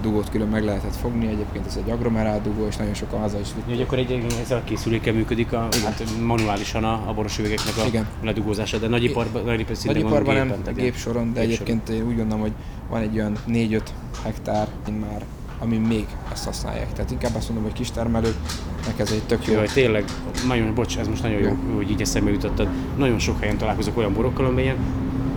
[0.00, 1.26] dugót külön meg lehetett fogni.
[1.26, 3.74] Egyébként ez egy aglomerált dugó, és nagyon sokan haza is vitték.
[3.74, 7.86] hogy akkor egy, ezzel a készülékkel működik a, hát manuálisan a, a boros üvegeknek a
[7.86, 8.06] Igen.
[8.22, 9.42] ledugózása, de nagyiparban,
[9.84, 11.74] Nagyiparban gépen, nem, tehát gépsoron, de Gépsoron.
[11.76, 12.52] egyébként én úgy gondolom, hogy
[12.90, 13.80] van egy olyan 4-5
[14.24, 14.68] hektár
[15.00, 15.24] már,
[15.58, 16.92] ami még ezt használják.
[16.92, 19.52] Tehát inkább azt mondom, hogy kistermelőknek ez egy tök jó.
[19.52, 20.04] Jó, hogy tényleg,
[20.46, 22.68] nagyon, bocs, ez most nagyon jó, hogy így eszembe jutottad.
[22.96, 24.76] Nagyon sok helyen találkozok olyan borokkal, amelyen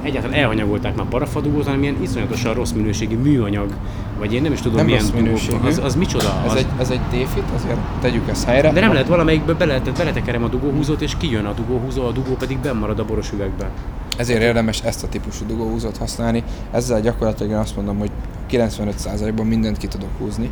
[0.03, 3.73] egyáltalán elhanyagolták már parafadugót, hanem ilyen iszonyatosan rossz minőségi műanyag,
[4.19, 5.67] vagy én nem is tudom Nem milyen minőségű.
[5.67, 6.41] Az, az micsoda?
[6.45, 8.71] Ez az, egy, ez egy téfit, azért tegyük ezt helyre.
[8.71, 12.57] de nem lehet valamelyikbe bele, beletekerem a dugóhúzót, és kijön a dugóhúzó, a dugó pedig
[12.57, 13.69] benn marad a boros üvegbe.
[14.17, 16.43] Ezért érdemes ezt a típusú dugóhúzót használni.
[16.71, 18.11] Ezzel gyakorlatilag én azt mondom, hogy
[18.51, 20.49] 95%-ban mindent ki tudok húzni.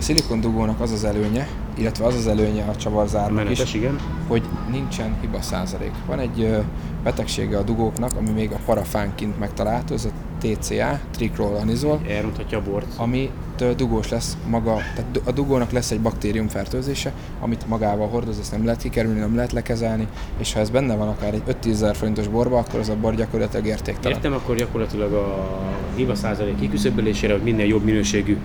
[0.00, 3.98] A szilikon dugónak az az előnye, illetve az az előnye a csavarzárnak is, igen.
[4.28, 5.92] hogy nincsen hiba százalék.
[6.06, 6.56] Van egy
[7.02, 12.62] betegsége a dugóknak, ami még a parafán kint megtalálható, ez a TCA, triklólanizol, Elronthatja a
[12.62, 12.86] bort.
[12.96, 18.64] amitől dugós lesz maga, tehát a dugónak lesz egy baktériumfertőzése, amit magával hordoz, ezt nem
[18.64, 20.06] lehet kikerülni, nem lehet lekezelni,
[20.38, 23.14] és ha ez benne van akár egy 5-10 ezer forintos borba, akkor az a bor
[23.14, 24.16] gyakorlatilag értéktelen.
[24.16, 25.58] Értem, akkor gyakorlatilag a
[25.94, 28.38] hiba százalék kiküszöbölésére, hogy minél jobb minőségű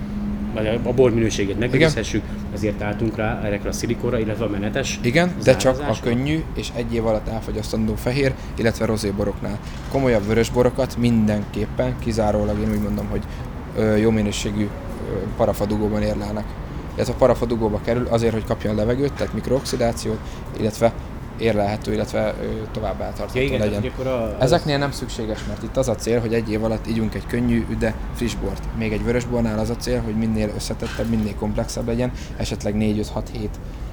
[0.56, 2.22] vagy a bor minőségét megőrizhessük,
[2.54, 6.68] ezért álltunk rá erre a szilikonra, illetve a menetes Igen, de csak a könnyű és
[6.74, 9.58] egy év alatt elfogyasztandó fehér, illetve rozéboroknál.
[9.90, 13.22] Komolyabb vörösborokat mindenképpen, kizárólag én úgy mondom, hogy
[13.76, 14.68] ö, jó minőségű
[15.36, 16.44] parafadugóban érlelnek.
[16.94, 20.18] Illetve a parafadugóba kerül azért, hogy kapjon levegőt, tehát mikrooxidációt,
[20.58, 20.92] illetve
[21.38, 22.34] érlelhető, illetve
[22.72, 23.82] tovább eltartható Ja, igen, legyen.
[23.92, 27.14] akkor a, Ezeknél nem szükséges, mert itt az a cél, hogy egy év alatt ígyunk
[27.14, 28.62] egy könnyű, de friss bort.
[28.78, 33.48] Még egy vörösbornál az a cél, hogy minél összetettebb, minél komplexebb legyen, esetleg 4-5-6-7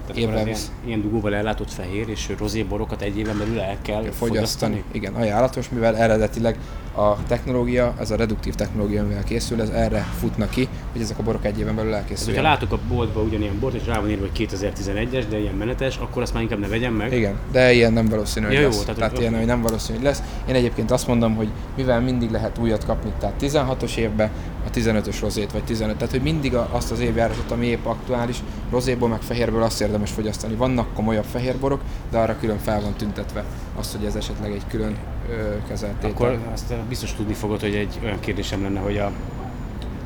[0.08, 4.28] tehát ilyen, ilyen dugóval ellátott fehér és rozé borokat egy éven belül el kell fogyasztani.
[4.30, 4.84] fogyasztani.
[4.92, 6.58] Igen, ajánlatos, mivel eredetileg
[6.96, 11.24] a technológia, ez a reduktív technológia, amivel készül, ez erre futna ki, hogy ezek a
[11.24, 12.52] borok egy éven belül Ez, hogyha elkészüljenek.
[12.52, 16.22] látok a boltba ugyanilyen bort, és rá van írva, hogy 2011-es, de ilyen menetes, akkor
[16.22, 17.13] azt már inkább ne vegyem meg.
[17.13, 18.80] Igen, de ilyen nem valószínű, hogy Ja, jó, lesz.
[18.80, 20.22] tehát, Tehát, ilyen, hogy nem valószínű, hogy lesz.
[20.48, 24.30] Én egyébként azt mondom, hogy mivel mindig lehet újat kapni, tehát 16-os évben
[24.65, 28.38] a 15-ös rozét, vagy 15, tehát hogy mindig azt az évjáratot, ami épp aktuális,
[28.71, 30.56] rozéból meg fehérből azt érdemes fogyasztani.
[30.56, 33.43] Vannak komolyabb fehérborok, de arra külön fel van tüntetve
[33.80, 34.95] az, hogy ez esetleg egy külön
[35.30, 35.34] ö,
[35.67, 36.04] kezelt.
[36.04, 39.12] Akkor azt biztos tudni fogod, hogy egy olyan kérdésem lenne, hogy a,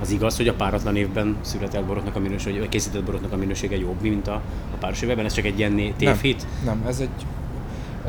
[0.01, 3.77] az igaz, hogy a páratlan évben született boroknak a minősége, vagy készített boroknak a minősége
[3.77, 4.41] jobb, mint a,
[4.73, 5.25] a páros években?
[5.25, 6.45] Ez csak egy ilyen tévhit?
[6.65, 7.25] Nem, ez egy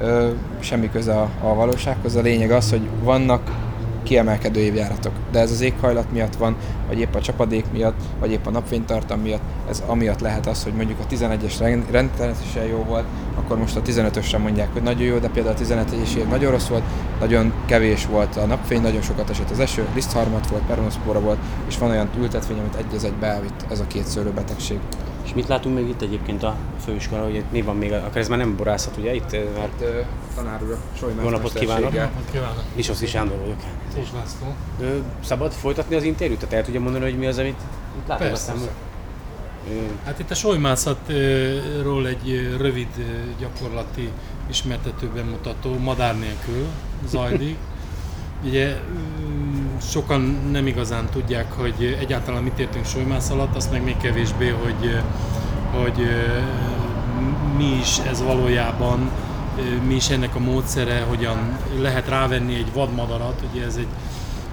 [0.01, 0.31] ö,
[0.61, 2.15] semmi köze a, a valósághoz.
[2.15, 3.51] A lényeg az, hogy vannak
[4.09, 6.57] kiemelkedő évjáratok, de ez az éghajlat miatt van,
[6.89, 9.41] vagy épp a csapadék miatt, vagy épp a napfénytartam miatt,
[9.71, 13.05] ez amiatt lehet az, hogy mondjuk a 11-es rend- rendszeresen jó volt,
[13.39, 16.67] akkor most a 15-ösre mondják, hogy nagyon jó, de például a 11-es év nagyon rossz
[16.67, 16.83] volt,
[17.21, 21.79] nagyon kevés volt a napfény, nagyon sokat esett az eső, lisztharmat volt, peronoszpóra volt, és
[21.79, 23.41] van olyan ültetvény, amit egy az egybe
[23.71, 24.79] ez a két szőlőbetegség.
[25.29, 28.39] És mit látunk még itt egyébként a főiskola, hogy mi van még, akkor ez már
[28.39, 30.01] nem borászat, ugye itt, eh, mert Hát ö,
[30.35, 31.83] tanár úr, Soly Jó napot kívánok!
[31.83, 32.11] mesterséggel.
[32.15, 32.63] Napot kívánok!
[32.77, 33.57] Lisovszki Sándor vagyok.
[33.95, 34.55] Tóth László.
[34.81, 36.39] Ö, szabad folytatni az interjút?
[36.39, 37.61] Tehát el tudja mondani, hogy mi az, amit
[37.99, 38.53] itt látunk Persze.
[38.53, 38.69] aztán?
[40.05, 42.89] Hát itt a solymászatról egy ö, rövid
[43.39, 44.11] gyakorlati
[44.51, 46.67] ismertető bemutató, madár nélkül
[47.09, 47.57] zajlik.
[48.45, 48.77] Ugye
[49.81, 55.03] sokan nem igazán tudják, hogy egyáltalán mit értünk solymász alatt, azt meg még kevésbé, hogy,
[55.73, 56.09] hogy
[57.57, 59.11] mi is ez valójában,
[59.87, 63.89] mi is ennek a módszere, hogyan lehet rávenni egy vadmadarat, ugye ez egy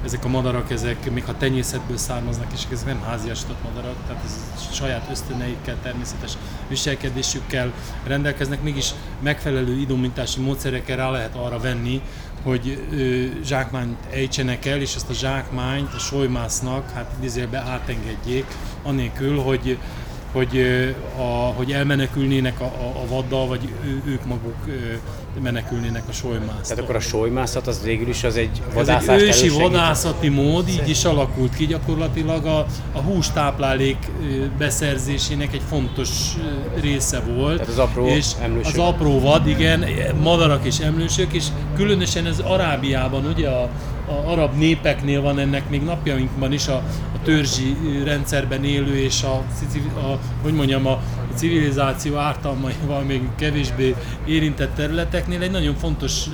[0.05, 4.73] ezek a madarak, ezek még ha tenyészetből származnak, és ezek nem háziasított madarak, tehát ez
[4.73, 6.31] saját ösztöneikkel, természetes
[6.67, 12.01] viselkedésükkel rendelkeznek, mégis megfelelő idomítási módszerekkel rá lehet arra venni,
[12.45, 18.45] hogy ö, zsákmányt ejtsenek el, és ezt a zsákmányt a solymásznak, hát idézőjelben átengedjék,
[18.83, 19.77] anélkül, hogy
[20.35, 20.61] hogy,
[21.17, 21.21] a,
[21.55, 24.55] hogy elmenekülnének a, a, a vaddal, vagy ő, ők maguk
[25.41, 26.61] menekülnének a solymásztól.
[26.61, 30.69] Tehát akkor a solymászat az végül is az egy vadászás Ez egy ősi vadászati mód,
[30.69, 33.97] így is alakult ki gyakorlatilag a, a hústáplálék
[34.57, 36.09] beszerzésének egy fontos
[36.81, 37.57] része volt.
[37.57, 38.73] Tehát az apró és emlősök.
[38.73, 39.85] Az apró vad, igen,
[40.21, 41.45] madarak és emlősök, és
[41.75, 43.69] különösen ez Arábiában, ugye a,
[44.07, 46.75] a arab népeknél van ennek még napjainkban is a,
[47.15, 49.33] a törzsi rendszerben élő és a,
[49.99, 51.01] a hogy mondjam, a
[51.35, 56.25] civilizáció ártalmaival még kevésbé érintett területeknél egy nagyon fontos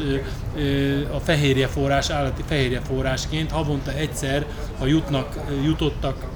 [1.14, 4.46] a fehérje forrás, állati fehérje forrásként havonta egyszer,
[4.80, 6.28] ha jutnak, jutottak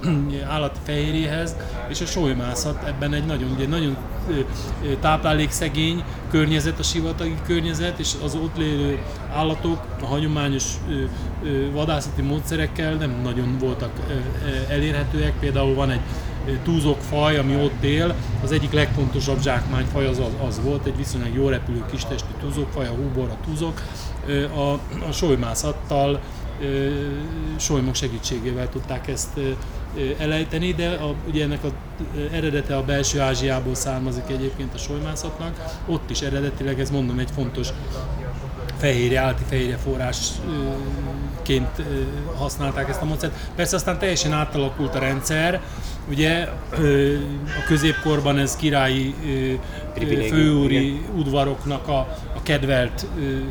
[0.48, 1.56] állati fehérjéhez,
[1.90, 3.98] és a solymászat ebben egy nagyon, ugye, nagyon
[5.00, 9.00] táplálékszegény környezet, a sivatagi környezet, és az ott lévő
[9.34, 10.64] állatok a hagyományos
[11.74, 13.92] vadászati módszerekkel nem nagyon voltak
[14.70, 15.34] elérhetőek.
[15.40, 16.02] Például van egy
[16.64, 21.36] túzok faj, ami ott él, az egyik legfontosabb zsákmányfaj az, az, az volt, egy viszonylag
[21.36, 23.82] jó repülő kistestű túzokfaj, a húbor, a túzok.
[24.56, 24.72] A,
[25.08, 26.20] a solymászattal,
[27.58, 29.40] solymok segítségével tudták ezt
[30.18, 31.72] elejteni, de a, ugye ennek az
[32.32, 35.80] eredete a belső Ázsiából származik egyébként a solymászatnak.
[35.88, 37.70] Ott is eredetileg, ez mondom, egy fontos
[38.78, 41.82] fehérje, állati fehérje forrásként
[42.36, 43.34] használták ezt a módszert.
[43.56, 45.62] Persze aztán teljesen átalakult a rendszer,
[46.10, 46.48] ugye
[47.46, 49.16] a középkorban ez királyi
[50.30, 51.98] főúri udvaroknak a,
[52.36, 53.06] a kedvelt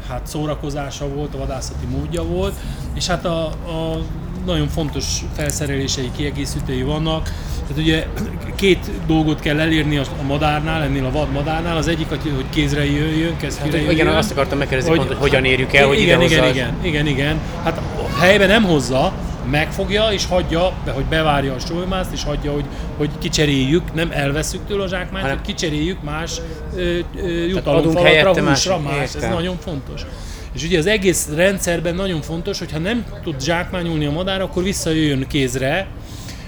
[0.09, 2.55] hát szórakozása volt, a vadászati módja volt,
[2.95, 4.03] és hát a, a
[4.47, 7.33] nagyon fontos felszerelései, kiegészítői vannak.
[7.61, 8.07] Tehát ugye
[8.55, 11.77] két dolgot kell elérni a madárnál, ennél a vad madárnál.
[11.77, 15.45] Az egyik, hogy kézre jöjjön, kezdjük hát, Igen, azt akartam megkérdezni, hogy, pont, hogy hogyan
[15.45, 17.41] érjük el, hogy igen, ide igen, igen, igen, igen.
[17.63, 17.81] Hát
[18.19, 19.13] helyben nem hozza,
[19.51, 22.65] megfogja és hagyja, hogy bevárja a solymászt, és hagyja, hogy,
[22.97, 26.41] hogy kicseréljük, nem elveszük tőle a zsákmányt, hanem hogy kicseréljük más
[26.77, 29.15] ö, ö, jutalomfalatra, húsra, más, más.
[29.15, 30.07] ez nagyon fontos.
[30.55, 34.63] És ugye az egész rendszerben nagyon fontos, hogy ha nem tud zsákmányolni a madár, akkor
[34.63, 35.87] visszajöjjön kézre,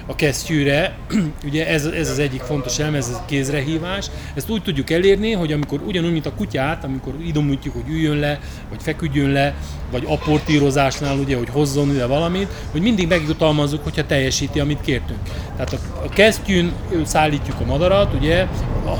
[0.06, 0.96] a kesztyűre,
[1.48, 4.06] ugye ez, ez az egyik fontos elem, ez a kézrehívás.
[4.34, 8.38] Ezt úgy tudjuk elérni, hogy amikor ugyanúgy, mint a kutyát, amikor idomítjuk, hogy üljön le,
[8.68, 9.54] vagy feküdjön le,
[9.90, 15.18] vagy aportírozásnál, ugye, hogy hozzon ide valamit, hogy mindig megjutalmazzuk, hogyha teljesíti, amit kértünk.
[15.56, 16.72] Tehát a, a kesztyűn
[17.04, 18.46] szállítjuk a madarat, ugye,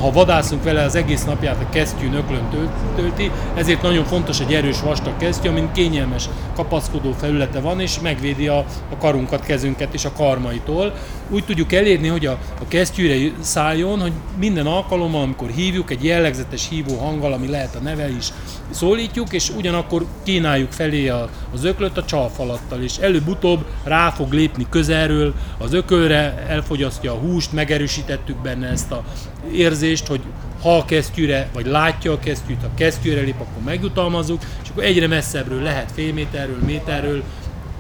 [0.00, 2.48] ha vadászunk vele az egész napját a kesztyűn öklön
[2.96, 8.48] tölti, ezért nagyon fontos egy erős vastag kesztyű, amin kényelmes kapaszkodó felülete van, és megvédi
[8.48, 8.58] a,
[8.90, 10.94] a karunkat, kezünket és a karmaitól.
[11.30, 16.68] Úgy tudjuk elérni, hogy a, a kesztyűre szálljon, hogy minden alkalommal, amikor hívjuk, egy jellegzetes
[16.68, 18.28] hívó hanggal, ami lehet a neve is,
[18.70, 24.66] szólítjuk, és ugyanakkor kínáljuk felé a, az öklöt a csalfalattal, és előbb-utóbb rá fog lépni
[24.70, 29.04] közelről az ökölre, elfogyasztja a húst, megerősítettük benne ezt a
[29.52, 30.20] érzést, hogy
[30.62, 35.06] ha a kesztyűre, vagy látja a kesztyűt, ha kesztyűre lép, akkor megjutalmazzuk, és akkor egyre
[35.06, 37.22] messzebbről lehet fél méterről, méterről,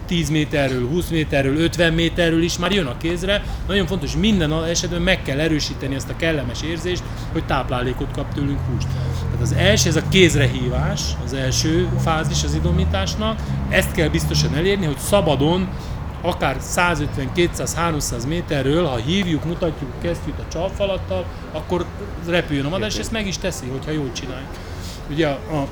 [0.06, 3.42] 10 méterről, 20 méterről, 50 méterről is már jön a kézre.
[3.66, 8.60] Nagyon fontos, minden esetben meg kell erősíteni ezt a kellemes érzést, hogy táplálékot kap tőlünk
[8.70, 8.86] húst.
[9.24, 13.40] Tehát az első, ez a kézrehívás, az első fázis az idomításnak.
[13.68, 15.68] Ezt kell biztosan elérni, hogy szabadon
[16.22, 21.84] akár 150, 200, 300 méterről, ha hívjuk, mutatjuk kesztyűt a csalfalattal, akkor
[22.26, 24.50] repüljön a madár, és ezt meg is teszi, hogyha jól csináljuk.
[25.10, 25.68] Ugye a, a,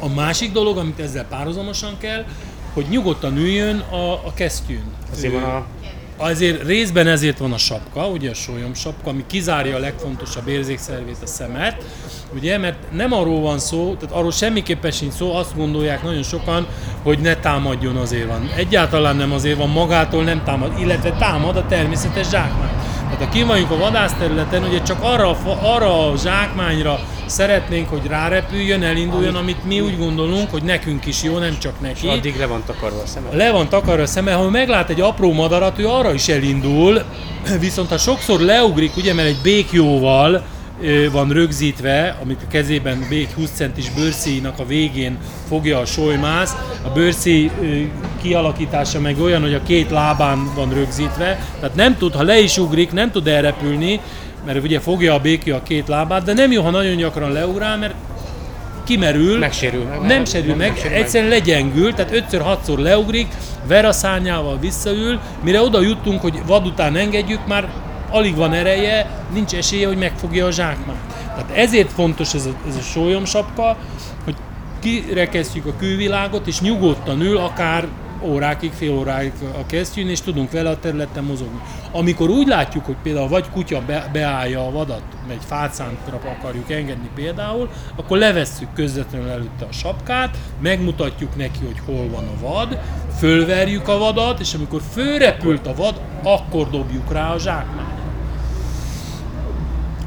[0.00, 2.24] a másik dolog, amit ezzel párhuzamosan kell,
[2.76, 4.84] hogy nyugodtan üljön a, a kesztyűn.
[5.12, 5.64] Azért van a
[6.18, 11.16] Azért részben ezért van a sapka, ugye a sólyom sapka, ami kizárja a legfontosabb érzékszervét,
[11.22, 11.84] a szemet,
[12.34, 16.66] ugye, mert nem arról van szó, tehát arról semmiképpen sincs szó, azt gondolják nagyon sokan,
[17.02, 18.50] hogy ne támadjon azért van.
[18.56, 22.74] Egyáltalán nem azért van, magától nem támad, illetve támad a természetes zsákmány.
[23.10, 28.82] Tehát ha kim vagyunk a vadászterületen, ugye csak arra, arra a zsákmányra szeretnénk, hogy rárepüljön,
[28.82, 32.06] elinduljon, amit mi úgy gondolunk, hogy nekünk is jó, nem csak neki.
[32.06, 33.26] És addig le van takarva a szeme.
[33.32, 37.02] Le van takarva a szeme, ha meglát egy apró madarat, ő arra is elindul,
[37.60, 40.44] viszont ha sokszor leugrik, ugye, mert egy békjóval
[41.12, 46.88] van rögzítve, amit a kezében bék 20 centis bőrszíjnak a végén fogja a solymász, a
[46.88, 47.50] bőrszíj
[48.22, 52.58] kialakítása meg olyan, hogy a két lábán van rögzítve, tehát nem tud, ha le is
[52.58, 54.00] ugrik, nem tud elrepülni,
[54.46, 57.78] mert ugye fogja a békja a két lábát, de nem jó, ha nagyon gyakran leugrál,
[57.78, 57.94] mert
[58.84, 60.00] kimerül, Megsérül meg.
[60.00, 63.26] nem sérül meg, nem sérül egyszerűen legyengül, tehát ötször, hatszor leugrik,
[63.66, 67.68] ver a szárnyával visszaül, mire oda juttunk, hogy vad után engedjük, már
[68.10, 70.98] alig van ereje, nincs esélye, hogy megfogja a zsákmányt.
[71.34, 73.76] Tehát ezért fontos ez a, ez a sólyomsapka,
[74.24, 74.34] hogy
[74.80, 77.86] kirekesztjük a külvilágot, és nyugodtan ül, akár
[78.26, 81.60] órákig, fél óráig a kesztyűn, és tudunk vele a területen mozogni.
[81.92, 87.10] Amikor úgy látjuk, hogy például vagy kutya be, beállja a vadat, egy fácántra akarjuk engedni
[87.14, 92.78] például, akkor levesszük közvetlenül előtte a sapkát, megmutatjuk neki, hogy hol van a vad,
[93.18, 98.04] fölverjük a vadat, és amikor fölrepült a vad, akkor dobjuk rá a zsákmányt.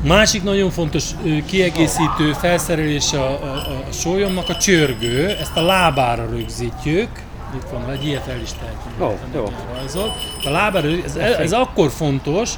[0.03, 1.11] Másik nagyon fontos
[1.45, 3.55] kiegészítő felszerelés a, a,
[3.87, 7.09] a sólyomnak a csörgő, ezt a lábára rögzítjük.
[7.55, 9.15] Itt van, egy ilyet el is tehetünk.
[9.33, 9.43] Jó.
[9.75, 10.11] Rajzolt.
[10.45, 12.49] A lábára, ez, ez akkor fontos,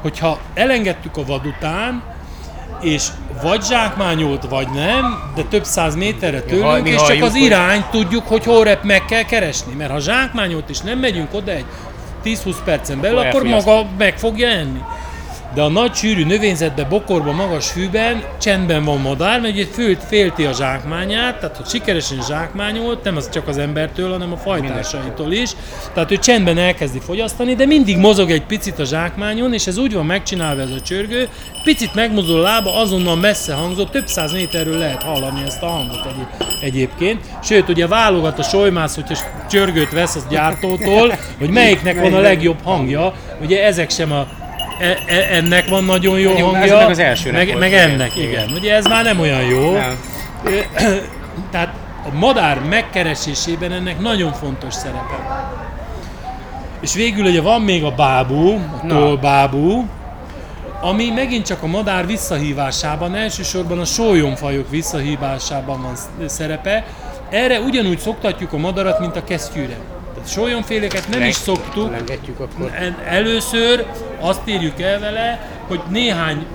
[0.00, 2.02] hogyha elengedtük a vad után,
[2.80, 3.06] és
[3.42, 7.40] vagy zsákmányolt, vagy nem, de több száz méterre ha- tőlünk, mi és csak az hogy-
[7.40, 9.74] irányt tudjuk, hogy hol rep meg kell keresni.
[9.74, 11.64] Mert ha zsákmányolt és nem megyünk oda egy
[12.24, 14.80] 10-20 percen belül, Akkor akkor maga meg fogja enni.
[15.54, 20.44] De a nagy sűrű növényzetben, bokorban, magas fűben csendben van madár, mert ugye félt, félti
[20.44, 25.50] a zsákmányát, tehát hogy sikeresen zsákmányolt, nem az csak az embertől, hanem a fajtásaitól is.
[25.94, 29.94] Tehát ő csendben elkezdi fogyasztani, de mindig mozog egy picit a zsákmányon, és ez úgy
[29.94, 31.28] van megcsinálva ez a csörgő,
[31.64, 36.06] picit megmozdul a lába, azonnal messze hangzó, több száz méterről lehet hallani ezt a hangot
[36.06, 36.26] egy,
[36.60, 37.24] egyébként.
[37.42, 42.62] Sőt, ugye válogat a solymász, hogyha csörgőt vesz az gyártótól, hogy melyiknek van a legjobb
[42.62, 44.37] hangja, ugye ezek sem a
[44.78, 47.90] E- e- ennek van nagyon jó Jó, hangja, meg az elsőnek meg, volt, meg igen.
[47.90, 48.50] ennek, igen.
[48.54, 49.72] Ugye ez már nem olyan jó.
[49.72, 49.96] Nem.
[51.52, 51.74] Tehát
[52.12, 55.46] a madár megkeresésében ennek nagyon fontos szerepe.
[56.80, 58.94] És végül ugye van még a bábú, a Na.
[58.94, 59.86] tollbábú,
[60.80, 66.84] ami megint csak a madár visszahívásában, elsősorban a sólyomfajok visszahívásában van sz- szerepe.
[67.30, 69.76] Erre ugyanúgy szoktatjuk a madarat, mint a kesztyűre.
[70.28, 71.92] Sólyomféléket nem is szoktuk,
[72.38, 72.72] akkor.
[73.04, 73.86] Először
[74.20, 76.46] azt érjük el vele, hogy néhány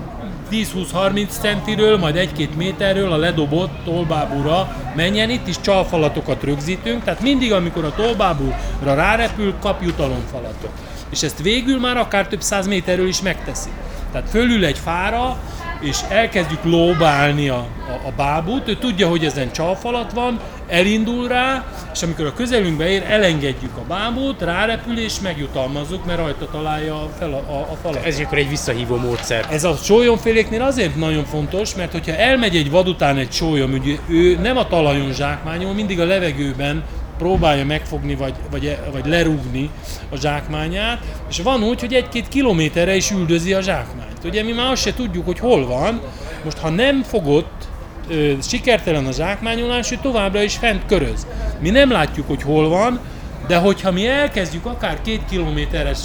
[0.50, 7.52] 10-20-30 centiről, majd 1-2 méterről a ledobott tolbábúra menjen, itt is csalfalatokat rögzítünk, tehát mindig,
[7.52, 10.70] amikor a tolbábúra rárepül, kap jutalomfalatot.
[11.10, 13.70] És ezt végül már akár több száz méterről is megteszi.
[14.12, 15.38] Tehát fölül egy fára,
[15.84, 21.64] és elkezdjük lóbálni a, a, a bábút, ő tudja, hogy ezen csalfalat van, elindul rá,
[21.92, 27.32] és amikor a közelünkbe ér, elengedjük a bábút, rárepül és megjutalmazzuk, mert rajta találja fel
[27.32, 28.04] a, a, a falat.
[28.04, 29.46] Ez akkor egy visszahívó módszer.
[29.50, 33.94] Ez a sólyomféléknél azért nagyon fontos, mert hogyha elmegy egy vad után egy sólyom, ugye
[34.08, 36.84] ő nem a talajon zsákmányol, mindig a levegőben
[37.18, 39.70] próbálja megfogni, vagy, vagy, vagy lerúgni
[40.10, 44.03] a zsákmányát, és van úgy, hogy egy-két kilométerre is üldözi a zsákmányt.
[44.24, 46.00] Ugye mi már azt se tudjuk, hogy hol van,
[46.44, 47.68] most ha nem fogott,
[48.10, 51.26] ö, sikertelen a zsákmányolás, ő továbbra is fent köröz.
[51.60, 53.00] Mi nem látjuk, hogy hol van,
[53.46, 55.98] de hogyha mi elkezdjük akár két kilométeres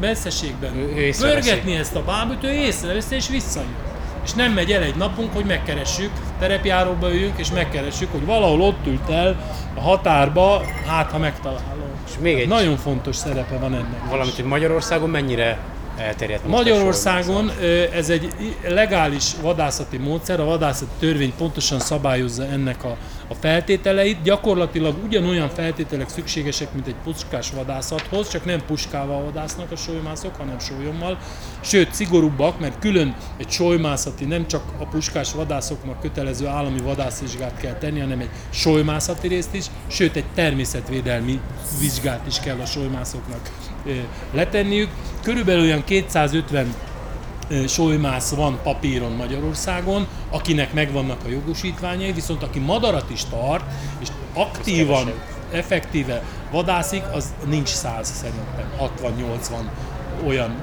[0.00, 3.68] messzeségben Ő- pörgetni ezt a bábút, ő észreveszi és visszajön.
[4.24, 8.86] És nem megy el egy napunk, hogy megkeressük, terepjáróba üljünk, és megkeressük, hogy valahol ott
[8.86, 9.36] ült el
[9.74, 11.64] a határba, hát ha megtalálom.
[12.08, 14.00] És még egy Nagyon fontos szerepe van ennek.
[14.04, 14.10] is.
[14.10, 15.58] valamit, hogy Magyarországon mennyire
[15.98, 17.50] elterjedt Magyarországon
[17.92, 22.96] ez egy legális vadászati módszer, a vadászati törvény pontosan szabályozza ennek a,
[23.28, 24.22] a feltételeit.
[24.22, 30.58] Gyakorlatilag ugyanolyan feltételek szükségesek, mint egy puskás vadászathoz, csak nem puskával vadásznak a solymászok, hanem
[30.58, 31.18] sólyommal.
[31.60, 37.74] Sőt, szigorúbbak, mert külön egy solymászati, nem csak a puskás vadászoknak kötelező állami vadászvizsgát kell
[37.74, 41.40] tenni, hanem egy solymászati részt is, sőt egy természetvédelmi
[41.80, 43.75] vizsgát is kell a solymászoknak ö,
[44.32, 44.88] letenniük.
[45.22, 46.74] Körülbelül olyan 250
[47.48, 53.64] ö, solymász van papíron Magyarországon, akinek megvannak a jogosítványai, viszont aki madarat is tart,
[53.98, 55.12] és aktívan,
[55.52, 60.54] effektíve vadászik, az nincs száz szerintem, 60-80 olyan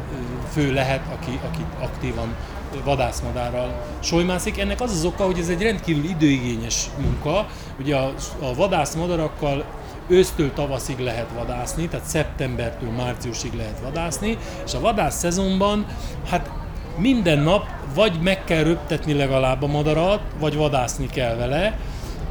[0.51, 2.35] fő lehet, aki, aki aktívan
[2.83, 4.59] vadászmadárral solymászik.
[4.59, 7.47] Ennek az az oka, hogy ez egy rendkívül időigényes munka.
[7.79, 9.65] Ugye a, a vadászmadarakkal
[10.07, 15.85] ősztől tavaszig lehet vadászni, tehát szeptembertől márciusig lehet vadászni, és a vadász szezonban
[16.29, 16.49] hát
[16.97, 21.77] minden nap vagy meg kell röptetni legalább a madarat, vagy vadászni kell vele,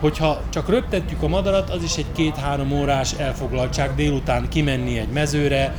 [0.00, 5.74] hogyha csak röptetjük a madarat, az is egy két-három órás elfoglaltság délután kimenni egy mezőre,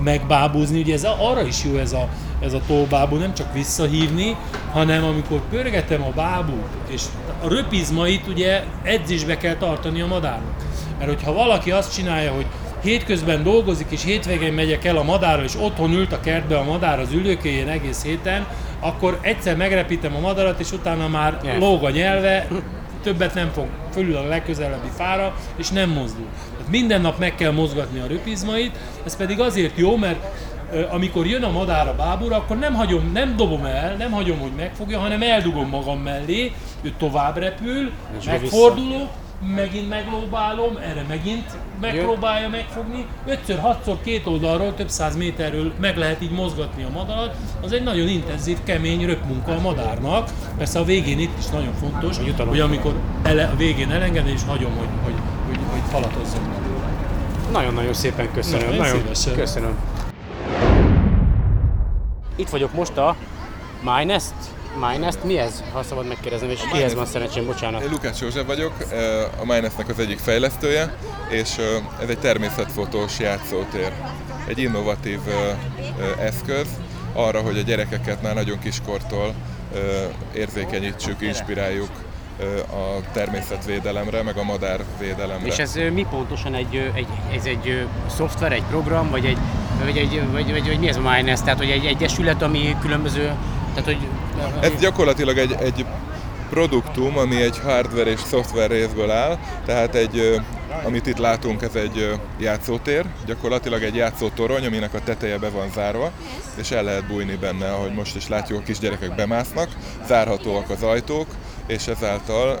[0.00, 2.08] megbábúzni, ugye ez arra is jó ez a,
[2.40, 4.36] ez a tollbábú, nem csak visszahívni,
[4.72, 7.02] hanem amikor pörgetem a bábút, és
[7.44, 10.64] a röpizmait ugye edzésbe kell tartani a madárnak.
[10.98, 12.46] Mert hogyha valaki azt csinálja, hogy
[12.82, 17.00] hétközben dolgozik, és hétvégén megyek el a madárra, és otthon ült a kertbe a madár
[17.00, 18.46] az ülőkéjén egész héten,
[18.80, 21.58] akkor egyszer megrepítem a madarat, és utána már Yeah.
[21.58, 22.48] lóg a nyelve,
[23.02, 26.26] többet nem fog fölül a legközelebbi fára, és nem mozdul.
[26.56, 30.24] Tehát minden nap meg kell mozgatni a röpizmait, ez pedig azért jó, mert
[30.90, 34.52] amikor jön a madár a bábúra, akkor nem hagyom, nem dobom el, nem hagyom, hogy
[34.56, 39.08] megfogja, hanem eldugom magam mellé, ő tovább repül, És megfordulok,
[39.40, 43.06] megint meglóbálom, erre megint megpróbálja megfogni.
[43.26, 47.36] Ötször, hatszor két oldalról, több száz méterről meg lehet így mozgatni a madarat.
[47.62, 50.30] Az egy nagyon intenzív, kemény röpmunka a madárnak.
[50.58, 52.16] Persze a végén itt is nagyon fontos,
[52.48, 55.14] hogy amikor ele, a végén elengedem, és hagyom, hogy, hogy,
[55.46, 56.40] hogy, hogy falatozzon.
[57.52, 58.68] Nagyon-nagyon szépen köszönöm.
[58.68, 59.34] Nagyon szívesen.
[59.34, 59.78] köszönöm.
[62.36, 63.16] Itt vagyok most a
[63.82, 64.34] Minest.
[64.76, 65.62] Minest mi ez?
[65.72, 67.82] Ha szabad megkérdeznem, és kihez van szerencsém, bocsánat.
[67.82, 68.72] Én Lukács József vagyok,
[69.40, 70.94] a Minusnek az egyik fejlesztője,
[71.30, 71.56] és
[72.02, 73.92] ez egy természetfotós játszótér.
[74.48, 75.20] Egy innovatív
[76.20, 76.66] eszköz
[77.12, 79.34] arra, hogy a gyerekeket már nagyon kiskortól
[80.34, 81.90] érzékenyítsük, inspiráljuk
[82.70, 85.46] a természetvédelemre, meg a madárvédelemre.
[85.46, 87.06] És ez mi pontosan egy, egy,
[87.36, 89.38] ez egy szoftver, egy program, vagy egy,
[89.84, 91.44] vagy, egy, vagy, vagy, vagy mi ez a Minest?
[91.44, 93.32] Tehát, hogy egy egyesület, ami különböző,
[93.76, 94.08] tehát, hogy
[94.60, 95.86] Ez gyakorlatilag egy, egy
[96.50, 100.40] produktum, ami egy hardware és szoftver részből áll, tehát egy,
[100.84, 106.10] amit itt látunk, ez egy játszótér, gyakorlatilag egy játszótorony, aminek a teteje be van zárva,
[106.54, 109.68] és el lehet bújni benne, ahogy most is látjuk, a kisgyerekek bemásznak,
[110.06, 111.26] zárhatóak az ajtók,
[111.66, 112.60] és ezáltal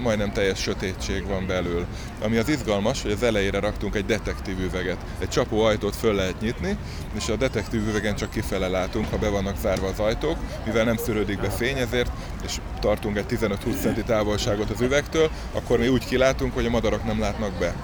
[0.00, 1.86] majdnem teljes sötétség van belül.
[2.22, 4.98] Ami az izgalmas, hogy az elejére raktunk egy detektív üveget.
[5.18, 6.76] Egy csapó ajtót föl lehet nyitni,
[7.16, 10.96] és a detektív üvegen csak kifele látunk, ha be vannak zárva az ajtók, mivel nem
[10.96, 12.10] szűrődik be fény ezért,
[12.44, 17.04] és tartunk egy 15-20 centi távolságot az üvegtől, akkor mi úgy kilátunk, hogy a madarak
[17.04, 17.74] nem látnak be.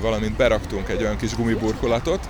[0.00, 2.28] Valamint beraktunk egy olyan kis gumiburkolatot,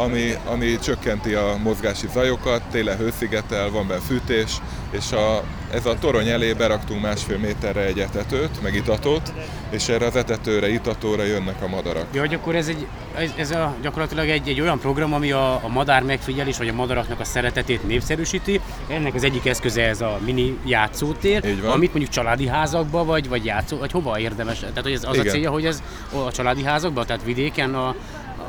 [0.00, 4.56] ami, ami csökkenti a mozgási zajokat, télen hőszigetel, van benne fűtés,
[4.90, 5.42] és a,
[5.72, 9.32] ez a torony elé beraktunk másfél méterre egy etetőt, meg itatót,
[9.70, 12.06] és erre az etetőre, itatóra jönnek a madarak.
[12.12, 15.52] Ja, hogy akkor ez, egy, ez, ez a, gyakorlatilag egy, egy olyan program, ami a,
[15.52, 18.60] a madár megfigyelés, vagy a madaraknak a szeretetét népszerűsíti.
[18.88, 23.78] Ennek az egyik eszköze ez a mini játszótér, amit mondjuk családi házakba, vagy, vagy játszó,
[23.78, 24.58] vagy hova érdemes.
[24.58, 25.26] Tehát hogy ez az Igen.
[25.26, 25.82] a célja, hogy ez
[26.26, 27.94] a családi házakban, tehát vidéken, a,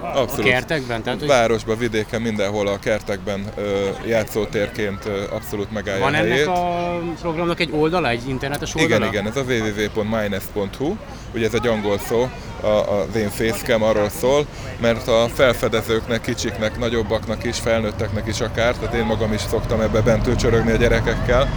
[0.02, 1.04] a, a kertekben?
[1.04, 6.99] Tehát, hogy Városban, vidéken, mindenhol a kertekben ö, játszótérként ö, abszolút megállja van ennek a
[7.22, 9.06] programnak egy oldala, egy internetes oldala?
[9.06, 10.95] Igen, igen, ez a www.minus.hu,
[11.34, 12.30] ugye ez egy angol szó,
[12.62, 14.45] a, az én facecam arról szól,
[14.82, 20.01] mert a felfedezőknek, kicsiknek, nagyobbaknak is, felnőtteknek is akár, tehát én magam is szoktam ebbe
[20.01, 21.49] bent tőcsörögni a gyerekekkel.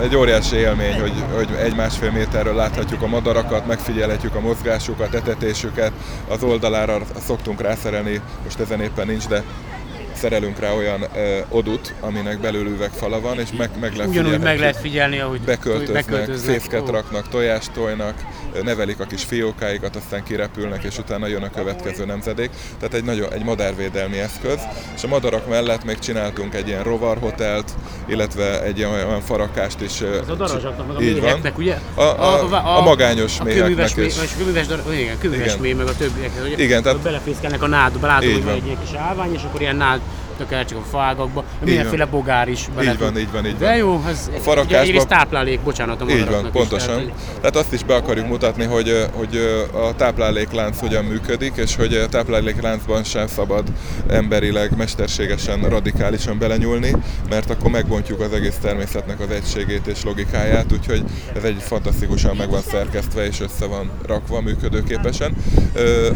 [0.00, 5.92] Egy óriási élmény, hogy, hogy egy-másfél méterről láthatjuk a madarakat, megfigyelhetjük a mozgásukat, etetésüket,
[6.28, 9.42] az oldalára szoktunk rászerelni, most ezen éppen nincs, de
[10.20, 14.58] szerelünk rá olyan ö, odut, aminek belül üvegfala van, és meg, meg lehet Ugyanúgy meg
[14.58, 16.54] lehet figyelni, ahogy beköltöznek, beköltöznek.
[16.54, 16.90] fészket Ó.
[16.92, 18.14] raknak, tojást tojnak,
[18.62, 22.50] nevelik a kis fiókáikat, aztán kirepülnek, és utána jön a következő nemzedék.
[22.78, 24.58] Tehát egy, nagyon, egy madárvédelmi eszköz.
[24.96, 27.70] És a madarak mellett még csináltunk egy ilyen rovarhotelt,
[28.06, 30.00] illetve egy ilyen olyan farakást is.
[30.00, 31.78] Ez a darazsaknak, meg a méheknek, ugye?
[31.94, 34.14] A, a, a, magányos a méheknek kőműves, méh, is.
[34.22, 34.66] és kőműves,
[35.00, 36.30] igen, kőműves méh, meg a többiek.
[36.40, 38.54] Hogy Igen, tehát- belefészkelnek a nádba, látom, hogy van.
[38.54, 40.00] egy ilyen kis állvány, és akkor ilyen nád
[40.48, 43.76] csak a fágakba, mindenféle bogár is bele Így van, így van, így De van.
[43.76, 46.96] jó, ez A farakásba- ugye táplálék, bocsánat, a Így van, is, pontosan.
[46.96, 49.36] Tehát, Tehát azt is be akarjuk mutatni, hogy, hogy
[49.72, 53.64] a tápláléklánc hogyan működik, és hogy a táplálékláncban sem szabad
[54.08, 56.92] emberileg, mesterségesen, radikálisan belenyúlni,
[57.28, 61.02] mert akkor megbontjuk az egész természetnek az egységét és logikáját, úgyhogy
[61.36, 65.36] ez egy fantasztikusan meg van szerkesztve és össze van rakva működőképesen.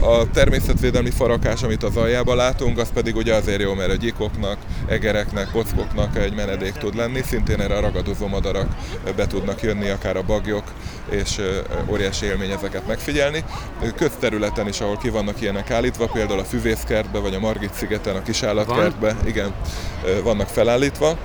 [0.00, 4.58] A természetvédelmi farakás, amit az aljában látunk, az pedig ugye azért jó, mert a gyikoknak,
[4.86, 8.76] egereknek, kockoknak egy menedék tud lenni, szintén erre a ragadozó madarak
[9.16, 10.72] be tudnak jönni, akár a bagyok,
[11.10, 11.40] és
[11.90, 13.44] óriási élmény ezeket megfigyelni.
[13.96, 18.22] Közterületen is, ahol ki vannak ilyenek állítva, például a Füvészkertbe, vagy a Margit szigeten, a
[18.22, 19.54] Kisállatkertbe, igen,
[20.04, 21.16] ö, vannak felállítva.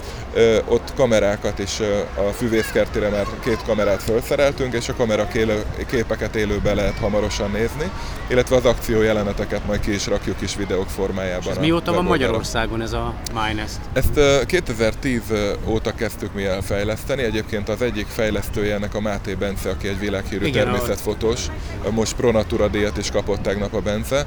[0.66, 1.80] Ott kamerákat is
[2.16, 7.92] a Füvészkertire már két kamerát felszereltünk, és a kamera élő, képeket élőben lehet hamarosan nézni,
[8.28, 11.50] illetve az akció jeleneteket majd ki is rakjuk is videók formájában.
[11.52, 12.04] ez a mióta van.
[12.04, 13.80] Magyarországon ez a Minest?
[13.94, 15.22] Ezt ö, 2010
[15.66, 17.24] óta kezdtük mi el fejleszteni.
[17.24, 21.46] Egyébként az egyik fejlesztője ennek a Máté Bence, aki egy világhírű Igen, természetfotós.
[21.92, 24.26] Most Pro Natura díjat is kapott tegnap a Bence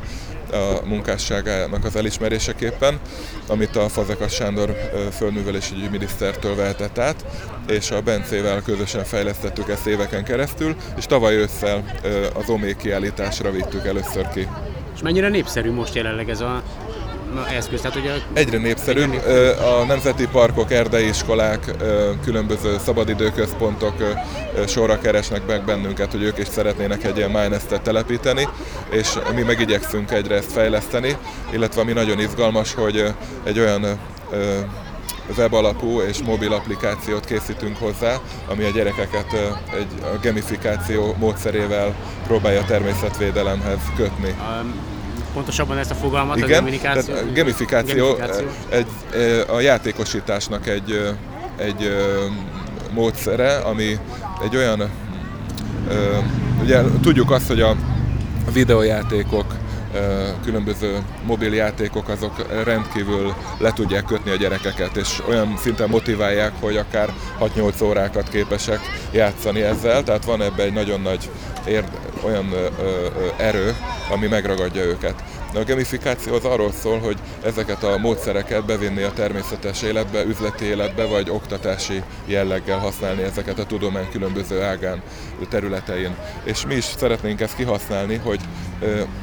[0.52, 3.00] a munkásságának az elismeréseképpen,
[3.46, 7.24] amit a Fazekas Sándor földművelésügyi minisztertől vehetett át,
[7.68, 11.84] és a Bencével közösen fejlesztettük ezt éveken keresztül, és tavaly ősszel
[12.34, 14.48] az OMÉ kiállításra vittük először ki.
[14.94, 16.62] És mennyire népszerű most jelenleg ez a
[17.56, 17.80] eszköz?
[17.80, 18.38] Tehát, a...
[18.38, 19.22] Egyre népszerűbb.
[19.80, 21.74] A nemzeti parkok, erdei iskolák,
[22.24, 23.94] különböző szabadidőközpontok
[24.66, 28.48] sorra keresnek meg bennünket, hogy ők is szeretnének egy ilyen MyNest-et telepíteni,
[28.90, 31.16] és mi meg igyekszünk egyre ezt fejleszteni,
[31.50, 33.14] illetve ami nagyon izgalmas, hogy
[33.44, 33.92] egy olyan ö,
[34.30, 34.58] ö,
[35.36, 38.16] web alapú és mobil applikációt készítünk hozzá,
[38.48, 39.32] ami a gyerekeket
[39.78, 41.94] egy a gamifikáció módszerével
[42.26, 44.34] próbálja természetvédelemhez kötni.
[44.60, 44.91] Um,
[45.32, 47.14] pontosabban ezt a fogalmat, a Igen, gamifikáció.
[47.14, 48.46] tehát a gamifikáció, gamifikáció.
[48.68, 48.86] Egy,
[49.48, 51.14] a játékosításnak egy,
[51.56, 52.24] egy ö,
[52.90, 53.98] módszere, ami
[54.42, 54.90] egy olyan,
[56.62, 57.76] ugye tudjuk azt, hogy a
[58.52, 59.44] videójátékok,
[59.94, 66.76] ö, különböző mobiljátékok azok rendkívül le tudják kötni a gyerekeket, és olyan szinten motiválják, hogy
[66.76, 67.08] akár
[67.40, 68.80] 6-8 órákat képesek
[69.12, 71.30] játszani ezzel, tehát van ebben egy nagyon nagy
[71.66, 71.88] érd,
[72.24, 73.06] olyan ö, ö,
[73.36, 73.76] erő,
[74.10, 75.14] ami megragadja őket.
[75.52, 80.64] De a gamifikáció az arról szól, hogy ezeket a módszereket bevinni a természetes életbe, üzleti
[80.64, 85.02] életbe, vagy oktatási jelleggel használni ezeket a tudomány különböző ágán,
[85.48, 86.16] területein.
[86.44, 88.40] És mi is szeretnénk ezt kihasználni, hogy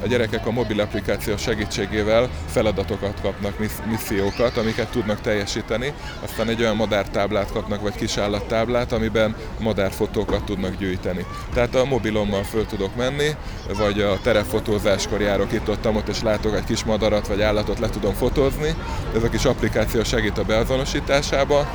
[0.04, 6.62] a gyerekek a mobil applikáció segítségével feladatokat kapnak, missz- missziókat, amiket tudnak teljesíteni, aztán egy
[6.62, 11.26] olyan madártáblát kapnak, vagy kisállattáblát, amiben madárfotókat tudnak gyűjteni.
[11.54, 13.30] Tehát a mobilommal föl tudok menni,
[13.78, 18.14] vagy a terepfotózáskor járok itt-ott, ott és látok egy kis madarat vagy állatot, le tudom
[18.14, 18.76] fotózni.
[19.16, 21.68] Ez a kis applikáció segít a beazonosításába,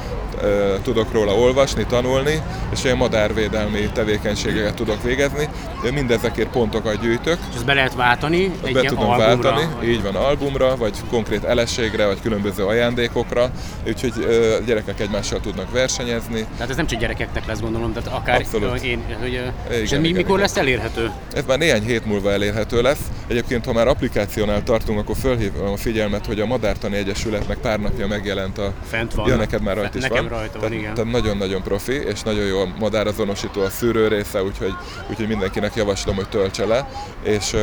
[0.82, 2.42] tudok róla olvasni, tanulni,
[2.72, 5.48] és ilyen madárvédelmi tevékenységeket tudok végezni.
[5.92, 9.50] Mindezekért pontokat gyűjtök, És ezt be lehet váltani be egy ilyen tudom albumra.
[9.50, 13.50] váltani, így van, albumra, vagy konkrét elességre, vagy különböző ajándékokra,
[13.86, 14.12] úgyhogy
[14.60, 16.46] a gyerekek egymással tudnak versenyezni.
[16.54, 18.82] Tehát ez nem csak gyerekeknek lesz gondolom, tehát akár Abszolút.
[18.82, 20.40] én, hogy, Igen, és mi, igen, mikor igen.
[20.40, 21.10] lesz elérhető?
[21.32, 23.00] Ez már néhány hét múlva elérhető lesz.
[23.26, 23.88] Egyébként, ha már
[24.34, 28.72] applikációnál tartunk, akkor fölhívom a figyelmet, hogy a Madártani Egyesületnek pár napja megjelent a...
[28.82, 29.28] Fent van.
[29.28, 30.38] Ja, neked már rajta is Nekem van.
[30.38, 30.94] rajta van, tehát, igen.
[30.94, 34.74] Tehát nagyon-nagyon profi, és nagyon jó a madárazonosító a szűrő része, úgyhogy,
[35.10, 36.88] úgyhogy mindenkinek javaslom, hogy töltse le.
[37.22, 37.56] És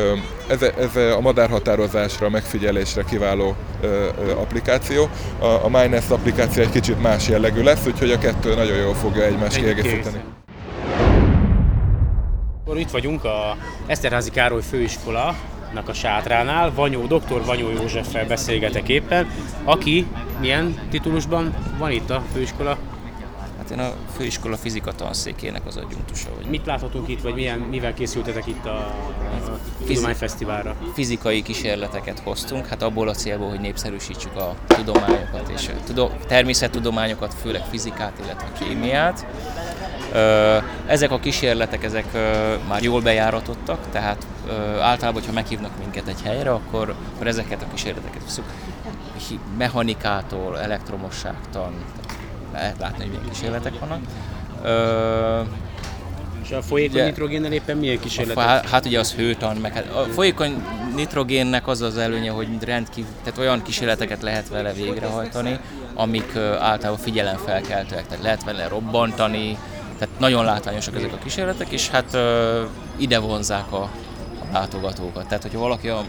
[0.48, 3.56] ez, ez a madárhatározásra, megfigyelésre kiváló
[4.36, 5.08] applikáció.
[5.38, 9.22] A, a MyNest applikáció egy kicsit más jellegű lesz, úgyhogy a kettő nagyon jól fogja
[9.24, 10.20] egymást Egy- kiegészíteni.
[12.64, 13.56] Akkor itt vagyunk a
[13.86, 15.34] Eszterházi Károly főiskola
[15.88, 17.44] a sátránál, Vanyó, dr.
[17.44, 19.30] Vanyó Józseffel beszélgetek éppen,
[19.64, 20.06] aki
[20.40, 22.76] milyen titulusban van itt a főiskola?
[23.62, 26.50] Hát én a főiskola fizika tanszékének az adjunktusa vagyok.
[26.50, 30.76] Mit láthatunk itt, vagy milyen, mivel készültetek itt a, a Tudományfesztiválra?
[30.94, 37.34] Fizikai kísérleteket hoztunk, hát abból a célból, hogy népszerűsítsük a tudományokat és a tudo- természettudományokat,
[37.34, 39.26] főleg fizikát, illetve kémiát.
[40.86, 42.06] Ezek a kísérletek ezek
[42.68, 44.26] már jól bejáratottak, tehát
[44.80, 48.44] általában, hogyha meghívnak minket egy helyre, akkor, akkor ezeket a kísérleteket veszük.
[49.28, 52.21] Hi- Mechanikától, elektromosságtan, tehát
[52.52, 54.00] lehet látni, hogy milyen kísérletek vannak.
[54.62, 55.40] Ö,
[56.44, 58.44] És a folyékony Ugye- nitrogénnel éppen milyen a kísérletek?
[58.44, 60.62] fá, hát ugye az hőtan, meg hát a folyékony
[60.94, 65.58] nitrogénnek az az előnye, hogy rendkívül, tehát olyan kísérleteket lehet vele végrehajtani,
[65.94, 69.58] amik általában figyelemfelkeltőek, tehát lehet vele robbantani,
[69.98, 72.62] tehát nagyon látványosak ezek a kísérletek, és hát ö,
[72.96, 73.90] ide vonzák a, a
[74.52, 75.26] látogatókat.
[75.26, 76.04] Tehát, hogyha valaki a, a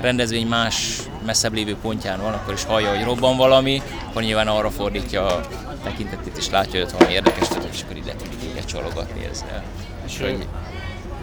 [0.00, 4.70] rendezvény más messzebb lévő pontján van, akkor is hallja, hogy robban valami, akkor nyilván arra
[4.70, 5.40] fordítja a
[5.82, 9.62] tekintetét, és látja, hogy ott valami érdekes, történik, és akkor ide tud téged csalogatni ezzel.
[10.06, 10.32] És, ö,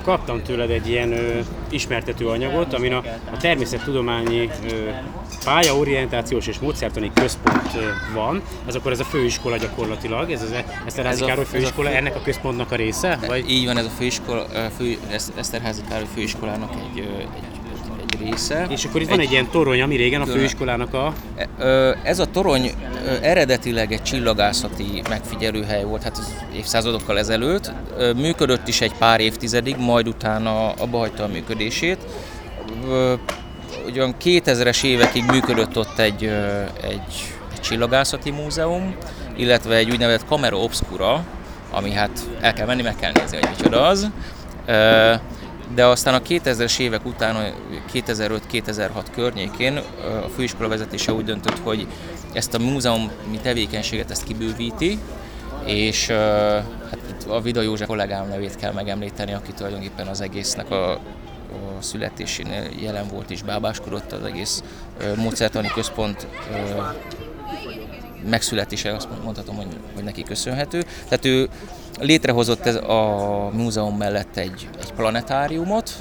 [0.03, 2.97] kaptam tőled egy ilyen ö, ismertető anyagot, amin a,
[3.33, 4.89] a természettudományi ö,
[5.43, 7.79] pályaorientációs és módszertani központ ö,
[8.13, 8.41] van.
[8.67, 10.53] Ez akkor ez a főiskola gyakorlatilag, ez az
[10.85, 13.19] Eszterházi Ez a- Károly ez a főiskola, fő- ennek a központnak a része?
[13.27, 13.49] Vagy?
[13.51, 14.45] Így van, ez a főiskola,
[14.77, 17.56] fő, Esz- Eszterházi Károly főiskolának egy, egy
[18.19, 18.65] része.
[18.69, 21.13] És akkor itt van egy ilyen torony, ami régen a főiskolának a...
[21.35, 22.71] E- Ez a torony
[23.21, 27.71] eredetileg egy csillagászati megfigyelőhely volt, hát az évszázadokkal ezelőtt.
[28.15, 31.97] Működött is egy pár évtizedig, majd utána abba hagyta a működését.
[33.85, 36.23] Ugyan 2000-es évekig működött ott egy,
[36.81, 38.95] egy, egy csillagászati múzeum,
[39.35, 41.23] illetve egy úgynevezett Camera Obscura,
[41.71, 44.09] ami hát el kell menni, meg kell nézni, hogy micsoda az.
[45.75, 47.43] De aztán a 2000-es évek után, a
[47.93, 49.77] 2005-2006 környékén
[50.23, 51.87] a főiskola vezetése úgy döntött, hogy
[52.33, 54.99] ezt a múzeumi tevékenységet ezt kibővíti,
[55.65, 60.91] és hát itt a Vida József kollégám nevét kell megemlíteni, aki tulajdonképpen az egésznek a,
[60.91, 60.99] a
[61.79, 64.63] születésénél jelen volt és bábáskodott az egész
[65.15, 66.27] módszertani központ
[68.29, 70.83] megszületése, azt mondhatom, hogy, hogy neki köszönhető.
[71.09, 71.49] Tehát ő
[71.99, 75.91] létrehozott ez a múzeum mellett egy, egy planetáriumot,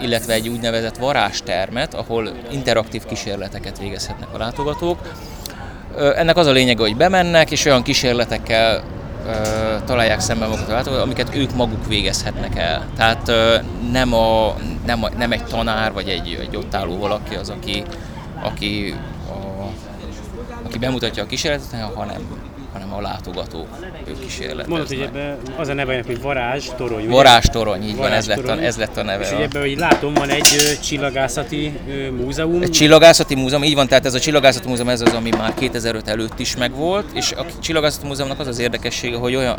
[0.00, 4.98] illetve egy úgynevezett varázstermet, ahol interaktív kísérleteket végezhetnek a látogatók.
[6.16, 8.82] Ennek az a lényege, hogy bemennek, és olyan kísérletekkel
[9.84, 12.86] találják szemben magukat a látogatók, amiket ők maguk végezhetnek el.
[12.96, 13.32] Tehát
[13.92, 14.54] nem, a,
[14.86, 17.82] nem, a, nem egy tanár, vagy egy, egy ott álló valaki az, aki,
[18.42, 18.94] aki,
[19.28, 19.64] a,
[20.64, 22.20] aki bemutatja a kísérletet, hanem
[22.92, 23.66] a látogató
[24.20, 24.66] kísérleteznek.
[24.66, 27.08] Mondod, hogy ebben az a neve, hogy varázs torony.
[27.08, 29.24] Varázs torony, így van, ez lett, a, ez lett a neve.
[29.24, 32.62] És ugye ebben, hogy látom, van egy ö, csillagászati ö, múzeum.
[32.62, 36.08] Egy csillagászati múzeum, így van, tehát ez a csillagászati múzeum ez az, ami már 2005
[36.08, 39.56] előtt is megvolt, és a csillagászati múzeumnak az az érdekessége, hogy olyan,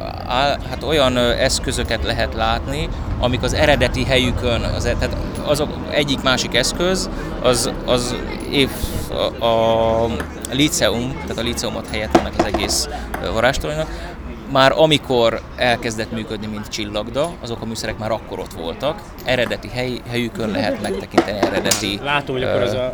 [0.69, 5.15] hát olyan eszközöket lehet látni, amik az eredeti helyükön, az, e- tehát
[5.45, 7.09] azok egyik másik eszköz,
[7.41, 8.15] az, az
[8.51, 8.69] év,
[9.39, 10.07] a, a
[10.51, 12.87] liceum, tehát a liceumot helyett ennek az egész
[13.33, 13.87] varázstolajnak,
[14.51, 19.01] már amikor elkezdett működni, mint csillagda, azok a műszerek már akkor ott voltak.
[19.25, 21.99] Eredeti hely, helyükön lehet megtekinteni eredeti...
[22.03, 22.93] Látom, hogy akkor az a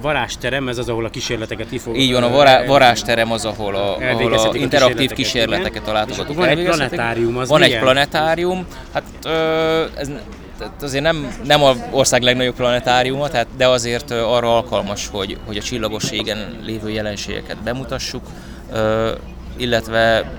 [0.00, 1.96] varázsterem, ez az, ahol a kísérleteket kifog.
[1.96, 6.36] Így van, a vará, varázsterem az, ahol a, ahol a interaktív kísérleteket, kísérleteket a látogatók
[6.36, 7.74] Van egy planetárium, az Van milyen?
[7.74, 10.10] egy planetárium, hát ö, ez
[10.58, 15.56] tehát azért nem, nem a ország legnagyobb planetáriuma, tehát, de azért arra alkalmas, hogy, hogy
[15.56, 18.22] a csillagosségen lévő jelenségeket bemutassuk,
[19.56, 20.32] illetve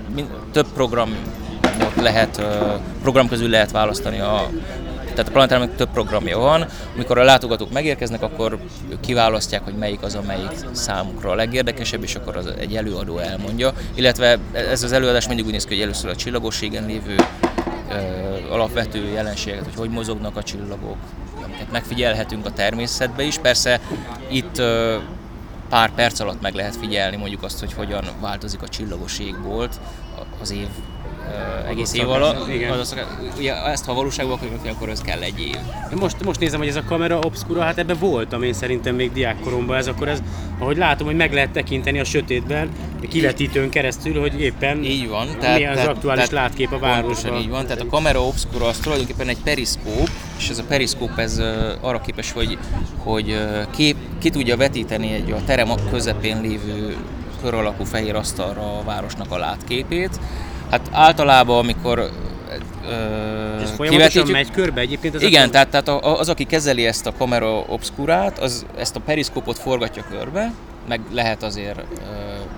[0.52, 2.42] több programot lehet,
[3.02, 4.50] program közül lehet választani a
[5.04, 8.58] tehát a planetáriumnak több programja van, amikor a látogatók megérkeznek, akkor
[9.00, 13.72] kiválasztják, hogy melyik az, amelyik számukra a legérdekesebb, és akkor az egy előadó elmondja.
[13.94, 17.16] Illetve ez az előadás mindig úgy néz ki, hogy először a csillagosségen lévő
[18.50, 20.96] alapvető jelenségeket, hogy hogy mozognak a csillagok,
[21.44, 23.38] amiket megfigyelhetünk a természetben is.
[23.38, 23.80] Persze
[24.28, 24.62] itt
[25.68, 29.80] pár perc alatt meg lehet figyelni mondjuk azt, hogy hogyan változik a csillagos égbolt
[30.40, 30.66] az év
[31.26, 32.48] uh, egész év alatt.
[32.70, 32.96] Az,
[33.38, 35.56] ugye ezt ha valóságban akarjuk, akkor ez kell egy év.
[36.00, 39.76] Most, most nézem, hogy ez a kamera obscura, hát ebben voltam én szerintem még diákkoromban
[39.76, 40.22] ez, akkor ez,
[40.58, 42.70] ahogy látom, hogy meg lehet tekinteni a sötétben,
[43.08, 47.40] kivetítőn keresztül, hogy éppen így van, tehát, mi az tehát, aktuális tehát, látkép a városban.
[47.40, 51.40] Így van, tehát a kamera obscura az tulajdonképpen egy periszkóp, és ez a periszkóp ez
[51.80, 52.58] arra képes, hogy,
[52.98, 53.38] hogy
[53.70, 56.96] kép, ki tudja vetíteni egy a terem közepén lévő
[57.42, 60.20] kör alakú fehér asztalra a városnak a látképét,
[60.70, 62.10] Hát általában, amikor
[63.62, 65.14] ez folyamatosan megy körbe egyébként?
[65.14, 69.58] Ez igen, tehát, tehát az, aki kezeli ezt a kamera obscurát, az ezt a periszkópot
[69.58, 70.52] forgatja körbe,
[70.88, 71.80] meg lehet azért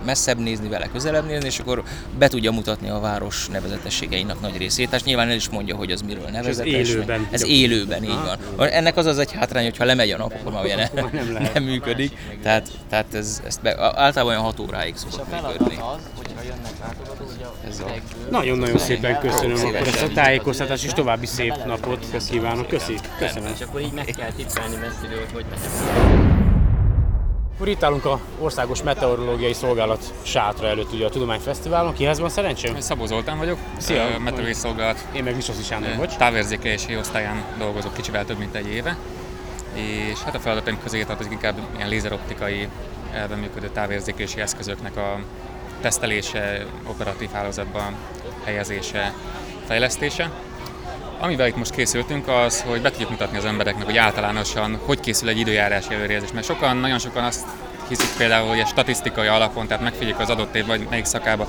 [0.04, 1.82] messzebb nézni vele, közelebb nézni, és akkor
[2.18, 4.90] be tudja mutatni a város nevezetességeinek nagy részét.
[4.90, 6.72] Tehát nyilván el is mondja, hogy az miről nevezetes.
[6.72, 7.28] ez élőben.
[7.30, 8.18] Ez élőben, így
[8.56, 8.68] van.
[8.68, 11.62] Ennek az az egy hátrány, hogy ha lemegy a nap, akkor már ugye nem, nem,
[11.62, 12.16] működik.
[12.42, 15.74] Tehát, tehát ez, ezt be, általában olyan 6 óráig szokott működni.
[15.74, 16.00] Hogyha.
[18.30, 22.68] Nagyon-nagyon szépen köszönöm akkor ezt a tájékoztatást, és további szép napot kívánok.
[22.68, 22.94] Köszi.
[23.18, 23.52] Köszönöm.
[23.54, 25.44] És akkor így meg kell tippelni messziről, hogy
[27.58, 31.92] akkor itt állunk a Országos Meteorológiai Szolgálat sátra előtt ugye a Tudományfesztiválon.
[31.92, 32.80] Kihez van szerencsém?
[32.80, 34.04] Szabó Zoltán vagyok, Szia!
[34.04, 35.06] Meteorológiai Szolgálat.
[35.12, 36.16] Én meg Misoszi Sándor vagy.
[36.16, 38.96] Távérzékelési osztályán dolgozok kicsivel több mint egy éve.
[39.74, 42.68] És hát a feladataim közé tartozik inkább ilyen lézeroptikai
[43.12, 45.18] elven működő távérzékelési eszközöknek a
[45.80, 47.94] tesztelése, operatív hálózatban
[48.44, 49.14] helyezése,
[49.66, 50.30] fejlesztése.
[51.20, 55.28] Amivel itt most készültünk az, hogy be tudjuk mutatni az embereknek, hogy általánosan hogy készül
[55.28, 56.32] egy időjárási előrejelzés.
[56.32, 57.46] Mert sokan, nagyon sokan azt
[57.88, 61.48] hiszik például, hogy a statisztikai alapon, tehát megfigyeljük az adott évben, melyik szakába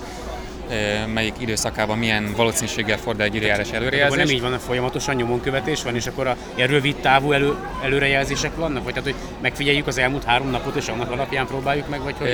[1.13, 4.17] melyik időszakában milyen valószínűséggel fordul egy időjárás előrejelzés.
[4.17, 8.84] Nem így van, a folyamatosan nyomonkövetés van, és akkor a rövid távú elő, előrejelzések vannak?
[8.84, 12.30] Vagy tehát, hogy megfigyeljük az elmúlt három napot, és annak alapján próbáljuk meg, vagy hogy?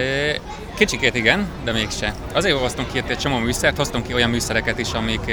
[0.77, 2.13] Kicsikét igen, de mégse.
[2.33, 5.31] Azért hoztunk ki egy csomó műszert, hoztunk ki olyan műszereket is, amik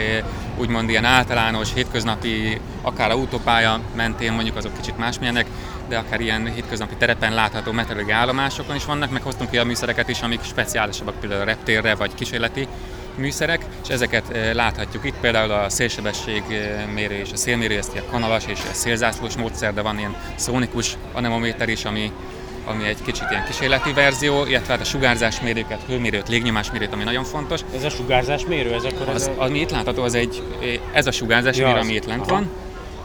[0.57, 5.46] úgymond ilyen általános, hétköznapi, akár autópálya mentén mondjuk azok kicsit másmilyenek,
[5.89, 10.20] de akár ilyen hétköznapi terepen látható meteorológiai állomásokon is vannak, meg hoztunk a műszereket is,
[10.20, 12.68] amik speciálisabbak, például a reptérre vagy kísérleti
[13.14, 18.45] műszerek, és ezeket eh, láthatjuk itt, például a szélsebességmérő és a szélmérő, ezt a kanalas
[18.47, 22.12] és a szélzászlós módszer, de van ilyen szónikus anemométer is, ami
[22.66, 27.61] ami egy kicsit ilyen kísérleti verzió, illetve hát a sugárzásmérőket, hőmérőt, légnyomásmérőt, ami nagyon fontos.
[27.74, 31.11] Ez a sugárzásmérő, ez akkor az, az, ami itt látható, az egy, eh, ez a
[31.11, 32.30] sugárzásmérő, ja, ami itt lent Aha.
[32.30, 32.51] van.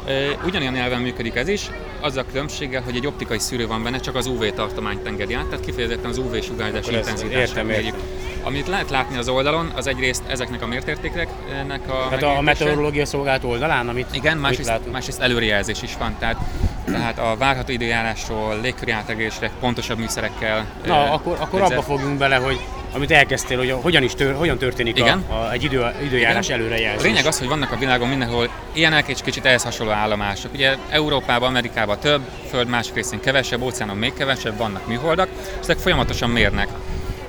[0.08, 1.70] Eh, ugyanilyen nyelven működik ez is,
[2.02, 5.46] az a különbséggel, hogy egy optikai szűrő van benne, csak az UV tartományt engedi át,
[5.46, 7.96] tehát kifejezetten az UV sugárzás intenzitását mérjük.
[8.44, 13.44] Amit lehet látni az oldalon, az egyrészt ezeknek a mértértékeknek a Tehát a meteorológia szolgálat
[13.44, 16.38] oldalán, amit Igen, másrészt, másrészt előrejelzés is van, tehát,
[16.86, 20.66] tehát a várható időjárásról, légköri átregésre pontosabb műszerekkel.
[20.86, 22.60] Na, akkor, akkor abba fogjunk bele, hogy
[22.98, 25.24] amit elkezdtél, hogy hogyan is tör, hogyan történik Igen.
[25.30, 26.60] A, a, egy idő, időjárás Igen.
[26.60, 27.04] előrejelzés.
[27.04, 30.54] A lényeg az, hogy vannak a világon mindenhol ilyenek és kicsit ehhez hasonló állomások.
[30.54, 35.78] Ugye Európában, Amerikában több, Föld másik részén kevesebb, óceánon még kevesebb, vannak műholdak, és ezek
[35.78, 36.68] folyamatosan mérnek.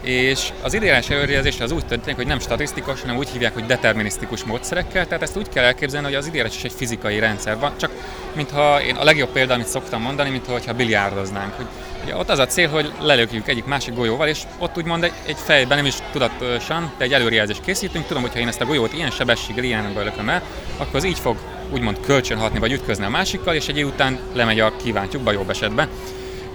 [0.08, 4.44] És az időjárás előrejelzés az úgy történik, hogy nem statisztikus, hanem úgy hívják, hogy determinisztikus
[4.44, 7.90] módszerekkel, tehát ezt úgy kell elképzelni, hogy az időjárás is egy fizikai rendszer van, csak
[8.34, 11.54] mintha én a legjobb példa, amit szoktam mondani, mintha biliárdoznánk.
[11.54, 11.66] Hogy
[12.04, 15.36] ugye ott az a cél, hogy lelökjük egyik másik golyóval, és ott úgymond egy, egy
[15.38, 18.06] fejben, nem is tudatosan, de egy előrejelzést készítünk.
[18.06, 20.42] Tudom, hogy ha én ezt a golyót ilyen sebességgel, ilyen lököm el,
[20.76, 21.36] akkor az így fog
[21.72, 25.88] úgymond kölcsönhatni, vagy ütközni a másikkal, és egy után lemegy a kívántjukba jobb esetben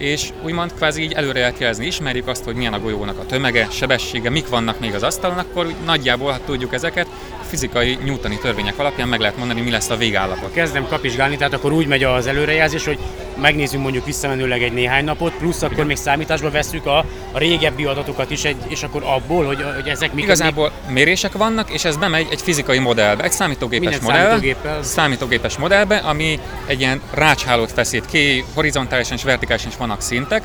[0.04, 4.30] és úgymond kvázi így előre elkelezni, ismerjük azt, hogy milyen a golyónak a tömege, sebessége,
[4.30, 7.08] mik vannak még az asztalon, akkor úgy nagyjából, ha tudjuk ezeket,
[7.42, 10.54] a fizikai newtoni törvények alapján meg lehet mondani, mi lesz a végállapot.
[10.54, 12.98] Kezdem kapizsgálni, tehát akkor úgy megy az előrejelzés, hogy
[13.42, 15.86] megnézzünk mondjuk visszamenőleg egy néhány napot, plusz akkor Igen.
[15.86, 16.98] még számításba vesszük a,
[17.32, 20.24] a régebbi adatokat is, egy, és akkor abból, hogy, hogy ezek mik.
[20.24, 24.84] Igazából mérések vannak, és ez bemegy egy fizikai modellbe, egy számítógépes Minden számítógéppel.
[24.84, 30.44] számítógépes modellbe, ami egy ilyen rácshálót feszít ki, horizontálisan és vertikálisan is vannak szintek,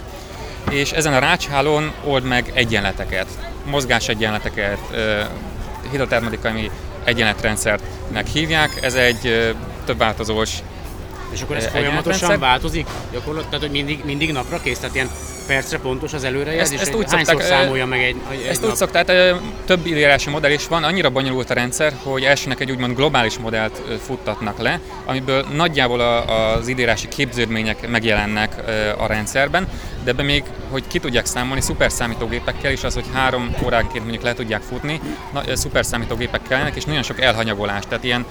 [0.71, 3.27] és ezen a rácshálón old meg egyenleteket,
[3.65, 5.21] mozgásegyenleteket, ö,
[5.91, 6.71] hidrotermodikai
[7.05, 8.71] egyenletrendszernek hívják.
[8.83, 10.59] Ez egy több változós
[11.31, 12.87] És akkor ez Egy folyamatosan változik?
[13.13, 15.11] Gyakorlatilag, tehát hogy mindig, mindig napra kész, tehát ilyen
[15.47, 16.81] percre pontos az előrejelzés?
[16.81, 18.71] Ezt- ezt úgy szokták, számolja meg egy, egy, Ezt nap?
[18.71, 22.71] úgy szokták, tehát több időjárási modell is van, annyira bonyolult a rendszer, hogy elsőnek egy
[22.71, 28.55] úgymond globális modellt futtatnak le, amiből nagyjából a, az időjárási képződmények megjelennek
[28.99, 29.69] a rendszerben,
[30.05, 34.33] de ebbe még, hogy ki tudják számolni, szuperszámítógépekkel is az, hogy három óránként mondjuk le
[34.35, 35.01] tudják futni,
[35.33, 38.25] na, ö, szuperszámítógépek kellenek, és nagyon sok elhanyagolás, tehát ilyen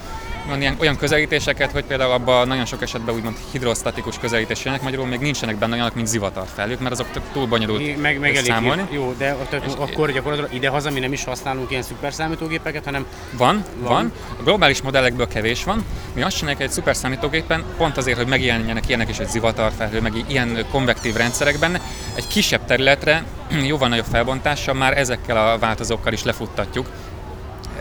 [0.48, 5.06] van ilyen, olyan közelítéseket, hogy például abban nagyon sok esetben úgymond hidrostatikus közelítés jönnek, magyarul
[5.06, 8.82] még nincsenek benne olyanok, mint zivatarfelhők, mert azok túl bonyolult meg, meg elég számolni.
[8.90, 13.64] Jó, de tehát És- akkor gyakorlatilag idehaza mi nem is használunk ilyen szuperszámítógépeket, hanem Van,
[13.80, 13.88] Van.
[13.92, 15.84] van, A globális modellekből kevés van.
[16.14, 20.12] Mi azt csináljuk egy szuper számítógépen, pont azért, hogy megjelenjenek ilyenek is egy zivatarfelhő, meg
[20.26, 21.80] ilyen konvektív rendszerek benne,
[22.14, 23.24] egy kisebb területre
[23.70, 26.90] jóval nagyobb felbontással már ezekkel a változókkal is lefuttatjuk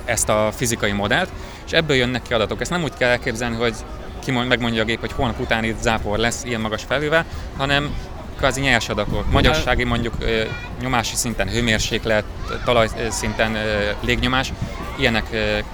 [0.05, 1.29] ezt a fizikai modellt,
[1.67, 2.61] és ebből jönnek ki adatok.
[2.61, 3.73] Ezt nem úgy kell elképzelni, hogy
[4.23, 7.25] ki mond- megmondja a gép, hogy holnap után itt zápor lesz ilyen magas felhővel,
[7.57, 7.95] hanem
[8.37, 9.31] kvázi nyers adatok.
[9.31, 10.13] Magyarsági mondjuk
[10.81, 12.23] nyomási szinten hőmérséklet,
[12.65, 14.53] talajszinten ö, légnyomás,
[14.97, 15.27] ilyenek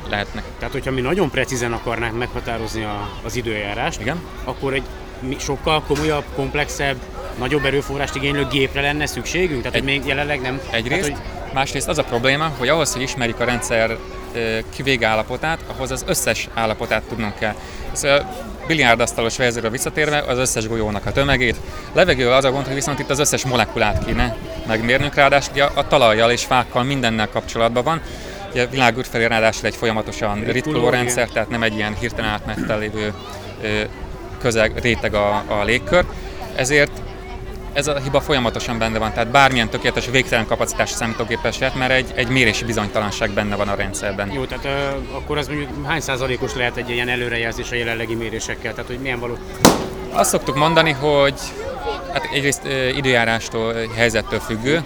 [0.10, 0.44] lehetnek.
[0.58, 4.22] Tehát, hogyha mi nagyon precízen akarnánk meghatározni a, az időjárást, Igen.
[4.44, 4.84] akkor egy
[5.38, 6.98] sokkal komolyabb, komplexebb,
[7.40, 9.62] nagyobb erőforrást igénylő gépre lenne szükségünk?
[9.62, 10.62] Tehát, hogy még jelenleg nem...
[10.70, 13.98] Egyrészt, Tehát, hogy másrészt az a probléma, hogy ahhoz, hogy ismerjük a rendszer
[14.34, 17.56] ö, kivégállapotát, ahhoz az összes állapotát tudnunk kell.
[17.94, 18.30] Ez a
[18.68, 21.56] biliárdasztalos verzióra visszatérve az összes golyónak a tömegét.
[21.94, 24.36] Levegővel az a gond, hogy viszont itt az összes molekulát kéne
[24.68, 28.02] megmérnünk, ráadásul ugye a talajjal és fákkal mindennel kapcsolatban van.
[28.52, 32.80] Ugye a világűr felé ráadásul egy folyamatosan Ritkuló, rendszer, tehát nem egy ilyen hirtelen átmettel
[32.80, 33.14] lévő
[34.42, 36.06] közeg, réteg a, a légkör.
[36.56, 36.92] Ezért
[37.74, 42.12] ez a hiba folyamatosan benne van, tehát bármilyen tökéletes végtelen kapacitás számítógépes lehet, mert egy,
[42.16, 44.32] egy mérési bizonytalanság benne van a rendszerben.
[44.32, 48.74] Jó, tehát ö, akkor az mondjuk hány százalékos lehet egy ilyen előrejelzés a jelenlegi mérésekkel?
[48.74, 49.38] Tehát, hogy milyen való...
[50.12, 51.40] Azt szoktuk mondani, hogy
[52.14, 54.84] hát egyrészt ö, időjárástól, helyzettől függő.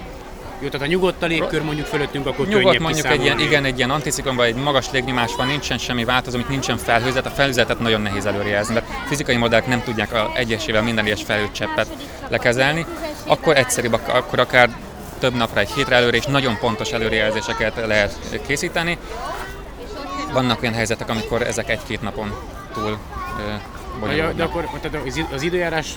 [0.59, 3.77] Jó, tehát a nyugodt a légkör mondjuk fölöttünk, akkor Nyugodt mondjuk egy ilyen, igen, egy
[3.77, 8.01] ilyen anticiklonban egy magas légnyomás van, nincsen semmi változó, amit nincsen felhőzet, a felhőzetet nagyon
[8.01, 11.87] nehéz előrejelzni, mert fizikai modellek nem tudják a egyesével minden egyes felhőcseppet
[12.27, 12.85] lekezelni,
[13.25, 14.69] akkor egyszerűbb, ak- akkor akár
[15.19, 18.97] több napra, egy hétre előre, és nagyon pontos előrejelzéseket lehet készíteni.
[20.31, 22.33] Vannak olyan helyzetek, amikor ezek egy-két napon
[22.73, 22.97] túl
[23.39, 23.61] ö, De,
[23.99, 24.39] bonyolulnak.
[24.49, 25.87] akkor tehát az időjárás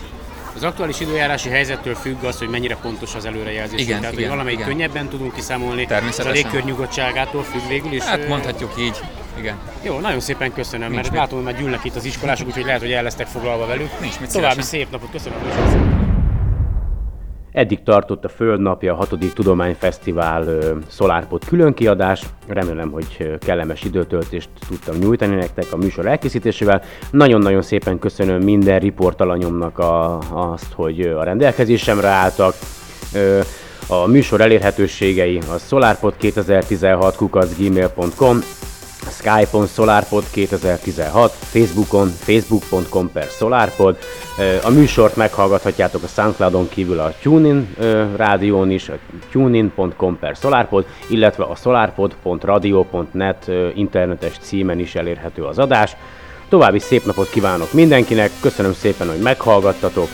[0.56, 3.80] az aktuális időjárási helyzettől függ az, hogy mennyire pontos az előrejelzés.
[3.80, 4.70] Igen, Tehát, igen, hogy valamelyik igen.
[4.70, 6.32] könnyebben tudunk kiszámolni, és a Természetesen.
[6.32, 8.02] légkör nyugodtságától függ végül is.
[8.02, 8.96] Hát mondhatjuk így,
[9.38, 9.58] igen.
[9.82, 11.20] Jó, nagyon szépen köszönöm, Nincs mert mit.
[11.20, 14.00] látom, hogy már gyűlnek itt az iskolások, úgyhogy lehet, hogy el lesztek foglalva velük.
[14.00, 15.38] Nincs mit, További szép napot, köszönöm.
[15.42, 15.99] köszönöm.
[17.52, 19.18] Eddig tartott a Földnapja, a 6.
[19.34, 22.22] Tudományfesztivál ö, SolarPod különkiadás.
[22.48, 26.82] Remélem, hogy kellemes időtöltést tudtam nyújtani nektek a műsor elkészítésével.
[27.10, 32.54] Nagyon-nagyon szépen köszönöm minden riportalanyomnak a, azt, hogy a rendelkezésemre álltak.
[33.88, 38.38] A műsor elérhetőségei a solarpod2016 kukacgmail.com
[39.08, 43.98] Skype-on SolarPod 2016, Facebookon facebook.com per SolarPod.
[44.62, 47.76] A műsort meghallgathatjátok a Soundcloudon kívül a TuneIn
[48.16, 48.94] rádión is, a
[49.30, 55.96] tunein.com per SolarPod, illetve a solarpod.radio.net internetes címen is elérhető az adás.
[56.48, 60.08] További szép napot kívánok mindenkinek, köszönöm szépen, hogy meghallgattatok.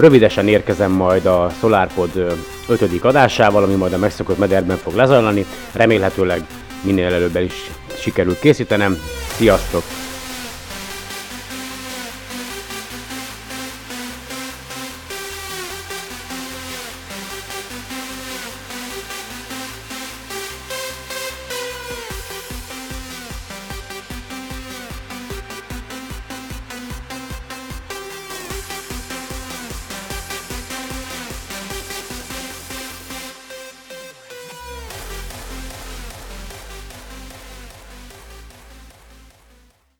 [0.00, 2.32] Rövidesen érkezem majd a SolarPod ö,
[2.68, 5.44] ötödik adásával, ami majd a megszokott mederben fog lezajlani.
[5.72, 6.46] Remélhetőleg
[6.82, 7.70] minél előbb el is
[8.00, 8.98] sikerül készítenem.
[9.36, 10.07] Sziasztok!